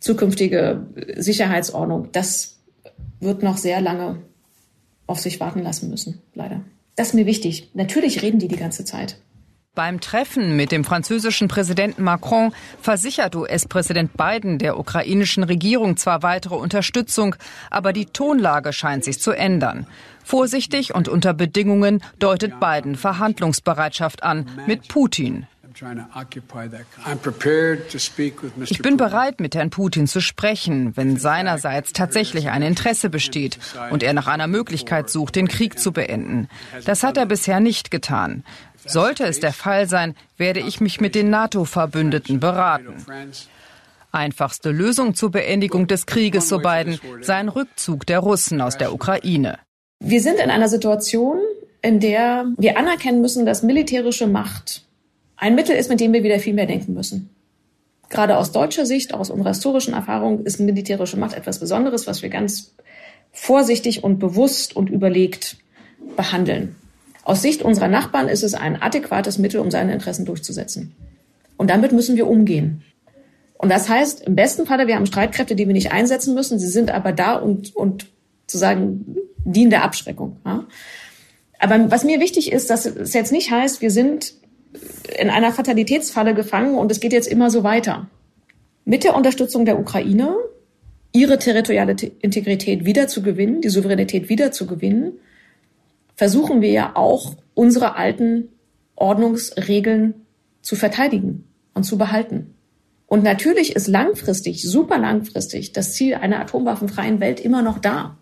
zukünftige 0.00 0.86
Sicherheitsordnung, 1.16 2.10
das 2.12 2.58
wird 3.20 3.42
noch 3.42 3.56
sehr 3.56 3.80
lange 3.80 4.22
auf 5.06 5.18
sich 5.18 5.40
warten 5.40 5.60
lassen 5.62 5.90
müssen, 5.90 6.22
leider. 6.34 6.62
Das 6.96 7.08
ist 7.08 7.14
mir 7.14 7.26
wichtig. 7.26 7.70
Natürlich 7.74 8.22
reden 8.22 8.38
die 8.38 8.48
die 8.48 8.56
ganze 8.56 8.84
Zeit. 8.84 9.18
Beim 9.74 10.00
Treffen 10.00 10.54
mit 10.54 10.70
dem 10.70 10.84
französischen 10.84 11.48
Präsidenten 11.48 12.04
Macron 12.04 12.54
versichert 12.80 13.34
US-Präsident 13.34 14.12
Biden 14.16 14.58
der 14.58 14.78
ukrainischen 14.78 15.42
Regierung 15.42 15.96
zwar 15.96 16.22
weitere 16.22 16.54
Unterstützung, 16.54 17.34
aber 17.70 17.92
die 17.92 18.06
Tonlage 18.06 18.72
scheint 18.72 19.02
sich 19.02 19.18
zu 19.18 19.32
ändern. 19.32 19.88
Vorsichtig 20.22 20.94
und 20.94 21.08
unter 21.08 21.34
Bedingungen 21.34 22.04
deutet 22.20 22.60
Biden 22.60 22.94
Verhandlungsbereitschaft 22.94 24.22
an 24.22 24.46
mit 24.68 24.86
Putin. 24.86 25.48
Ich 28.66 28.78
bin 28.82 28.96
bereit, 28.96 29.40
mit 29.40 29.54
Herrn 29.54 29.70
Putin 29.70 30.06
zu 30.06 30.20
sprechen, 30.20 30.96
wenn 30.96 31.16
seinerseits 31.16 31.92
tatsächlich 31.92 32.50
ein 32.50 32.62
Interesse 32.62 33.10
besteht 33.10 33.58
und 33.90 34.02
er 34.02 34.12
nach 34.12 34.26
einer 34.26 34.46
Möglichkeit 34.46 35.10
sucht, 35.10 35.34
den 35.36 35.48
Krieg 35.48 35.78
zu 35.78 35.92
beenden. 35.92 36.48
Das 36.84 37.02
hat 37.02 37.16
er 37.16 37.26
bisher 37.26 37.60
nicht 37.60 37.90
getan. 37.90 38.44
Sollte 38.86 39.24
es 39.24 39.40
der 39.40 39.52
Fall 39.52 39.88
sein, 39.88 40.14
werde 40.36 40.60
ich 40.60 40.80
mich 40.80 41.00
mit 41.00 41.14
den 41.14 41.30
NATO-Verbündeten 41.30 42.38
beraten. 42.38 43.04
Einfachste 44.12 44.70
Lösung 44.70 45.14
zur 45.14 45.32
Beendigung 45.32 45.88
des 45.88 46.06
Krieges, 46.06 46.48
so 46.48 46.58
Biden, 46.58 47.00
sei 47.22 47.34
ein 47.34 47.48
Rückzug 47.48 48.06
der 48.06 48.20
Russen 48.20 48.60
aus 48.60 48.78
der 48.78 48.92
Ukraine. 48.92 49.58
Wir 49.98 50.20
sind 50.20 50.38
in 50.38 50.50
einer 50.50 50.68
Situation, 50.68 51.38
in 51.82 51.98
der 51.98 52.46
wir 52.56 52.78
anerkennen 52.78 53.20
müssen, 53.20 53.44
dass 53.44 53.62
militärische 53.62 54.26
Macht 54.26 54.84
ein 55.36 55.54
Mittel 55.54 55.76
ist, 55.76 55.90
mit 55.90 56.00
dem 56.00 56.12
wir 56.12 56.22
wieder 56.22 56.38
viel 56.38 56.54
mehr 56.54 56.66
denken 56.66 56.94
müssen. 56.94 57.30
Gerade 58.10 58.36
aus 58.36 58.52
deutscher 58.52 58.86
Sicht, 58.86 59.14
aus 59.14 59.30
unserer 59.30 59.50
historischen 59.50 59.94
Erfahrung, 59.94 60.44
ist 60.44 60.60
militärische 60.60 61.16
Macht 61.16 61.36
etwas 61.36 61.58
Besonderes, 61.58 62.06
was 62.06 62.22
wir 62.22 62.28
ganz 62.28 62.74
vorsichtig 63.32 64.04
und 64.04 64.18
bewusst 64.18 64.76
und 64.76 64.90
überlegt 64.90 65.56
behandeln. 66.16 66.76
Aus 67.24 67.42
Sicht 67.42 67.62
unserer 67.62 67.88
Nachbarn 67.88 68.28
ist 68.28 68.42
es 68.42 68.54
ein 68.54 68.80
adäquates 68.80 69.38
Mittel, 69.38 69.60
um 69.60 69.70
seine 69.70 69.92
Interessen 69.92 70.26
durchzusetzen. 70.26 70.94
Und 71.56 71.70
damit 71.70 71.92
müssen 71.92 72.16
wir 72.16 72.28
umgehen. 72.28 72.82
Und 73.54 73.70
das 73.70 73.88
heißt, 73.88 74.22
im 74.22 74.36
besten 74.36 74.66
Falle, 74.66 74.86
wir 74.86 74.96
haben 74.96 75.06
Streitkräfte, 75.06 75.56
die 75.56 75.66
wir 75.66 75.72
nicht 75.72 75.92
einsetzen 75.92 76.34
müssen. 76.34 76.58
Sie 76.58 76.68
sind 76.68 76.90
aber 76.90 77.12
da 77.12 77.36
und, 77.36 77.74
und 77.74 78.06
zu 78.46 78.58
sagen, 78.58 79.16
dienen 79.44 79.70
der 79.70 79.84
Abschreckung. 79.84 80.36
Ja? 80.44 80.66
Aber 81.58 81.90
was 81.90 82.04
mir 82.04 82.20
wichtig 82.20 82.52
ist, 82.52 82.68
dass 82.68 82.84
es 82.84 83.14
jetzt 83.14 83.32
nicht 83.32 83.50
heißt, 83.50 83.80
wir 83.80 83.90
sind 83.90 84.34
in 85.18 85.30
einer 85.30 85.52
Fatalitätsfalle 85.52 86.34
gefangen 86.34 86.76
und 86.76 86.90
es 86.90 87.00
geht 87.00 87.12
jetzt 87.12 87.28
immer 87.28 87.50
so 87.50 87.62
weiter. 87.62 88.08
Mit 88.84 89.04
der 89.04 89.16
Unterstützung 89.16 89.64
der 89.64 89.78
Ukraine, 89.78 90.34
ihre 91.12 91.38
territoriale 91.38 91.94
Integrität 92.20 92.84
wiederzugewinnen, 92.84 93.60
die 93.60 93.68
Souveränität 93.68 94.28
wiederzugewinnen, 94.28 95.12
versuchen 96.16 96.60
wir 96.60 96.70
ja 96.70 96.92
auch 96.94 97.34
unsere 97.54 97.96
alten 97.96 98.48
Ordnungsregeln 98.96 100.14
zu 100.60 100.76
verteidigen 100.76 101.44
und 101.72 101.84
zu 101.84 101.98
behalten. 101.98 102.54
Und 103.06 103.22
natürlich 103.22 103.76
ist 103.76 103.86
langfristig, 103.86 104.62
super 104.62 104.98
langfristig, 104.98 105.72
das 105.72 105.92
Ziel 105.92 106.14
einer 106.14 106.40
atomwaffenfreien 106.40 107.20
Welt 107.20 107.38
immer 107.38 107.62
noch 107.62 107.78
da. 107.78 108.16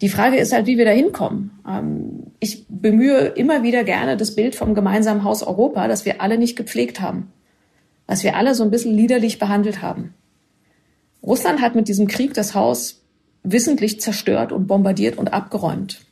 Die 0.00 0.08
Frage 0.08 0.36
ist 0.36 0.52
halt, 0.52 0.66
wie 0.66 0.76
wir 0.76 0.84
da 0.84 0.90
hinkommen. 0.90 1.50
Ähm, 1.66 2.33
ich 2.44 2.66
bemühe 2.68 3.28
immer 3.28 3.62
wieder 3.62 3.84
gerne 3.84 4.18
das 4.18 4.36
Bild 4.36 4.54
vom 4.54 4.74
gemeinsamen 4.74 5.24
Haus 5.24 5.42
Europa, 5.42 5.88
das 5.88 6.04
wir 6.04 6.20
alle 6.20 6.36
nicht 6.36 6.56
gepflegt 6.56 7.00
haben, 7.00 7.32
was 8.06 8.22
wir 8.22 8.36
alle 8.36 8.54
so 8.54 8.62
ein 8.62 8.70
bisschen 8.70 8.94
liederlich 8.94 9.38
behandelt 9.38 9.80
haben. 9.80 10.12
Russland 11.22 11.62
hat 11.62 11.74
mit 11.74 11.88
diesem 11.88 12.06
Krieg 12.06 12.34
das 12.34 12.54
Haus 12.54 13.02
wissentlich 13.42 13.98
zerstört 13.98 14.52
und 14.52 14.66
bombardiert 14.66 15.16
und 15.16 15.32
abgeräumt. 15.32 16.02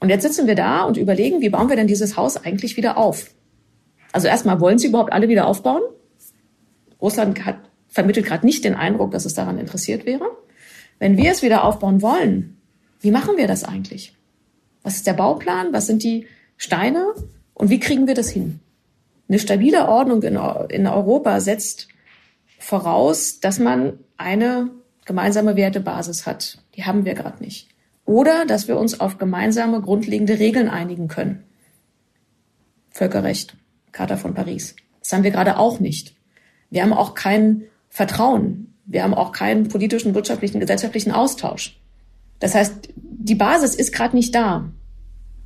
Und 0.00 0.08
jetzt 0.08 0.24
sitzen 0.24 0.48
wir 0.48 0.56
da 0.56 0.82
und 0.82 0.96
überlegen, 0.96 1.40
wie 1.40 1.50
bauen 1.50 1.68
wir 1.68 1.76
denn 1.76 1.86
dieses 1.86 2.16
Haus 2.16 2.36
eigentlich 2.36 2.76
wieder 2.76 2.98
auf? 2.98 3.30
Also 4.12 4.26
erstmal, 4.26 4.60
wollen 4.60 4.78
sie 4.78 4.88
überhaupt 4.88 5.12
alle 5.12 5.28
wieder 5.28 5.46
aufbauen? 5.46 5.82
Russland 7.00 7.44
hat, 7.44 7.58
vermittelt 7.88 8.26
gerade 8.26 8.44
nicht 8.44 8.64
den 8.64 8.74
Eindruck, 8.74 9.12
dass 9.12 9.24
es 9.24 9.34
daran 9.34 9.58
interessiert 9.58 10.04
wäre. 10.04 10.26
Wenn 10.98 11.16
wir 11.16 11.30
es 11.30 11.42
wieder 11.42 11.62
aufbauen 11.62 12.02
wollen, 12.02 12.56
wie 13.00 13.12
machen 13.12 13.36
wir 13.36 13.46
das 13.46 13.62
eigentlich? 13.62 14.16
Was 14.84 14.94
ist 14.96 15.08
der 15.08 15.14
Bauplan? 15.14 15.72
Was 15.72 15.88
sind 15.88 16.04
die 16.04 16.28
Steine? 16.56 17.14
Und 17.54 17.70
wie 17.70 17.80
kriegen 17.80 18.06
wir 18.06 18.14
das 18.14 18.30
hin? 18.30 18.60
Eine 19.28 19.40
stabile 19.40 19.88
Ordnung 19.88 20.22
in, 20.22 20.38
in 20.68 20.86
Europa 20.86 21.40
setzt 21.40 21.88
voraus, 22.58 23.40
dass 23.40 23.58
man 23.58 23.98
eine 24.16 24.70
gemeinsame 25.04 25.56
Wertebasis 25.56 26.26
hat. 26.26 26.58
Die 26.76 26.84
haben 26.84 27.04
wir 27.04 27.14
gerade 27.14 27.42
nicht. 27.42 27.68
Oder 28.04 28.44
dass 28.44 28.68
wir 28.68 28.78
uns 28.78 29.00
auf 29.00 29.18
gemeinsame 29.18 29.80
grundlegende 29.80 30.38
Regeln 30.38 30.68
einigen 30.68 31.08
können. 31.08 31.42
Völkerrecht, 32.90 33.56
Charta 33.92 34.16
von 34.16 34.34
Paris. 34.34 34.76
Das 35.00 35.12
haben 35.12 35.24
wir 35.24 35.30
gerade 35.30 35.58
auch 35.58 35.80
nicht. 35.80 36.14
Wir 36.70 36.82
haben 36.82 36.92
auch 36.92 37.14
kein 37.14 37.64
Vertrauen. 37.88 38.74
Wir 38.84 39.02
haben 39.02 39.14
auch 39.14 39.32
keinen 39.32 39.68
politischen, 39.68 40.14
wirtschaftlichen, 40.14 40.60
gesellschaftlichen 40.60 41.12
Austausch. 41.12 41.78
Das 42.40 42.54
heißt, 42.54 42.90
die 43.24 43.34
Basis 43.34 43.74
ist 43.74 43.92
gerade 43.92 44.14
nicht 44.14 44.34
da. 44.34 44.70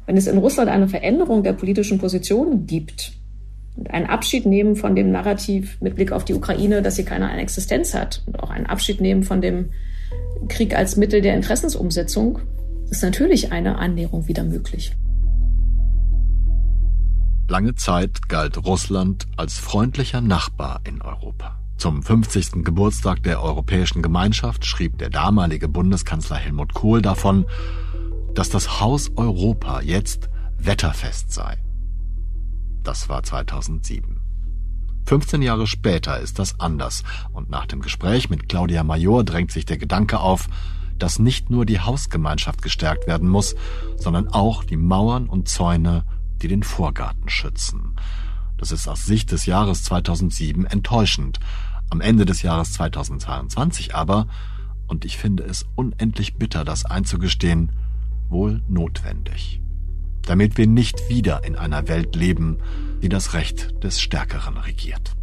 Wenn 0.04 0.16
es 0.16 0.26
in 0.26 0.38
Russland 0.38 0.68
eine 0.68 0.88
Veränderung 0.88 1.44
der 1.44 1.52
politischen 1.52 1.98
Position 1.98 2.66
gibt 2.66 3.12
und 3.76 3.88
einen 3.90 4.06
Abschied 4.06 4.46
nehmen 4.46 4.74
von 4.74 4.96
dem 4.96 5.12
Narrativ 5.12 5.80
mit 5.80 5.94
Blick 5.94 6.10
auf 6.10 6.24
die 6.24 6.34
Ukraine, 6.34 6.82
dass 6.82 6.96
sie 6.96 7.04
keine 7.04 7.30
Existenz 7.40 7.94
hat 7.94 8.22
und 8.26 8.40
auch 8.40 8.50
einen 8.50 8.66
Abschied 8.66 9.00
nehmen 9.00 9.22
von 9.22 9.40
dem 9.40 9.70
Krieg 10.48 10.74
als 10.74 10.96
Mittel 10.96 11.20
der 11.20 11.36
Interessensumsetzung, 11.36 12.40
ist 12.90 13.04
natürlich 13.04 13.52
eine 13.52 13.78
Annäherung 13.78 14.26
wieder 14.26 14.42
möglich. 14.42 14.96
Lange 17.48 17.76
Zeit 17.76 18.28
galt 18.28 18.66
Russland 18.66 19.28
als 19.36 19.58
freundlicher 19.58 20.20
Nachbar 20.20 20.80
in 20.84 21.00
Europa. 21.00 21.60
Zum 21.78 22.02
50. 22.02 22.64
Geburtstag 22.64 23.22
der 23.22 23.40
Europäischen 23.40 24.02
Gemeinschaft 24.02 24.66
schrieb 24.66 24.98
der 24.98 25.10
damalige 25.10 25.68
Bundeskanzler 25.68 26.36
Helmut 26.36 26.74
Kohl 26.74 27.00
davon, 27.00 27.46
dass 28.34 28.50
das 28.50 28.80
Haus 28.80 29.12
Europa 29.14 29.80
jetzt 29.80 30.28
wetterfest 30.58 31.32
sei. 31.32 31.56
Das 32.82 33.08
war 33.08 33.22
2007. 33.22 34.20
15 35.06 35.40
Jahre 35.40 35.68
später 35.68 36.18
ist 36.18 36.40
das 36.40 36.58
anders 36.58 37.04
und 37.32 37.48
nach 37.48 37.66
dem 37.66 37.80
Gespräch 37.80 38.28
mit 38.28 38.48
Claudia 38.48 38.82
Major 38.82 39.22
drängt 39.22 39.52
sich 39.52 39.64
der 39.64 39.78
Gedanke 39.78 40.18
auf, 40.18 40.48
dass 40.98 41.20
nicht 41.20 41.48
nur 41.48 41.64
die 41.64 41.78
Hausgemeinschaft 41.78 42.60
gestärkt 42.60 43.06
werden 43.06 43.28
muss, 43.28 43.54
sondern 43.96 44.26
auch 44.26 44.64
die 44.64 44.76
Mauern 44.76 45.28
und 45.28 45.48
Zäune 45.48 46.04
die 46.42 46.48
den 46.48 46.64
Vorgarten 46.64 47.28
schützen. 47.28 47.94
Das 48.56 48.72
ist 48.72 48.88
aus 48.88 49.04
Sicht 49.04 49.30
des 49.30 49.46
Jahres 49.46 49.84
2007 49.84 50.66
enttäuschend. 50.66 51.38
Am 51.90 52.00
Ende 52.00 52.24
des 52.24 52.42
Jahres 52.42 52.72
2022 52.74 53.94
aber, 53.94 54.28
und 54.86 55.04
ich 55.04 55.16
finde 55.16 55.44
es 55.44 55.66
unendlich 55.74 56.36
bitter, 56.36 56.64
das 56.64 56.84
einzugestehen, 56.84 57.72
wohl 58.28 58.62
notwendig. 58.68 59.60
Damit 60.22 60.58
wir 60.58 60.66
nicht 60.66 61.08
wieder 61.08 61.44
in 61.44 61.56
einer 61.56 61.88
Welt 61.88 62.14
leben, 62.14 62.58
die 63.02 63.08
das 63.08 63.32
Recht 63.32 63.82
des 63.82 64.00
Stärkeren 64.00 64.56
regiert. 64.58 65.14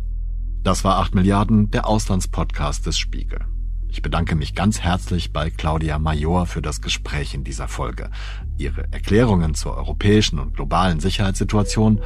Das 0.64 0.84
war 0.84 0.98
8 0.98 1.14
Milliarden, 1.14 1.70
der 1.70 1.88
Auslandspodcast 1.88 2.86
des 2.88 2.98
Spiegel. 2.98 3.46
Ich 3.88 4.02
bedanke 4.02 4.36
mich 4.36 4.56
ganz 4.56 4.82
herzlich 4.82 5.32
bei 5.32 5.50
Claudia 5.50 6.00
Major 6.00 6.48
für 6.48 6.62
das 6.62 6.82
Gespräch 6.82 7.34
in 7.34 7.44
dieser 7.44 7.68
Folge, 7.68 8.10
ihre 8.58 8.92
Erklärungen 8.92 9.54
zur 9.54 9.78
europäischen 9.78 10.40
und 10.40 10.56
globalen 10.56 11.00
Sicherheitssituation 11.00 12.02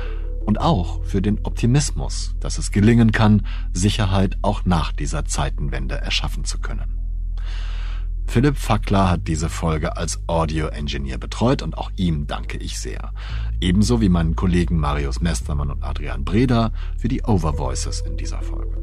und 0.45 0.59
auch 0.59 1.03
für 1.03 1.21
den 1.21 1.39
Optimismus, 1.45 2.35
dass 2.39 2.57
es 2.57 2.71
gelingen 2.71 3.11
kann, 3.11 3.45
Sicherheit 3.73 4.37
auch 4.41 4.65
nach 4.65 4.91
dieser 4.91 5.25
Zeitenwende 5.25 5.95
erschaffen 5.95 6.45
zu 6.45 6.59
können. 6.59 6.99
Philipp 8.29 8.57
Fackler 8.57 9.09
hat 9.09 9.27
diese 9.27 9.49
Folge 9.49 9.97
als 9.97 10.19
Audio-Engineer 10.27 11.17
betreut 11.17 11.63
und 11.63 11.75
auch 11.75 11.89
ihm 11.95 12.27
danke 12.27 12.59
ich 12.59 12.77
sehr. 12.77 13.11
Ebenso 13.59 14.01
wie 14.01 14.09
meinen 14.09 14.35
Kollegen 14.35 14.77
Marius 14.77 15.19
Mestermann 15.19 15.71
und 15.71 15.83
Adrian 15.83 16.25
Breda 16.25 16.71
für 16.99 17.07
die 17.07 17.23
Overvoices 17.23 18.01
in 18.01 18.17
dieser 18.17 18.43
Folge. 18.43 18.77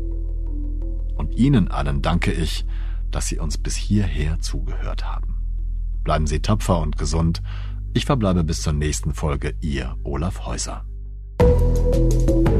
Und 1.14 1.33
Ihnen 1.37 1.69
allen 1.69 2.03
danke 2.03 2.33
ich, 2.33 2.66
dass 3.12 3.29
Sie 3.29 3.38
uns 3.38 3.57
bis 3.57 3.77
hierher 3.77 4.40
zugehört 4.40 5.05
haben. 5.05 5.37
Bleiben 6.03 6.27
Sie 6.27 6.40
tapfer 6.40 6.81
und 6.81 6.99
gesund. 6.99 7.40
Ich 7.95 8.05
verbleibe 8.05 8.42
bis 8.42 8.62
zur 8.62 8.73
nächsten 8.73 9.14
Folge, 9.14 9.55
Ihr 9.61 9.97
Olaf 10.03 10.45
Häuser. 10.45 10.85
Música 11.38 12.56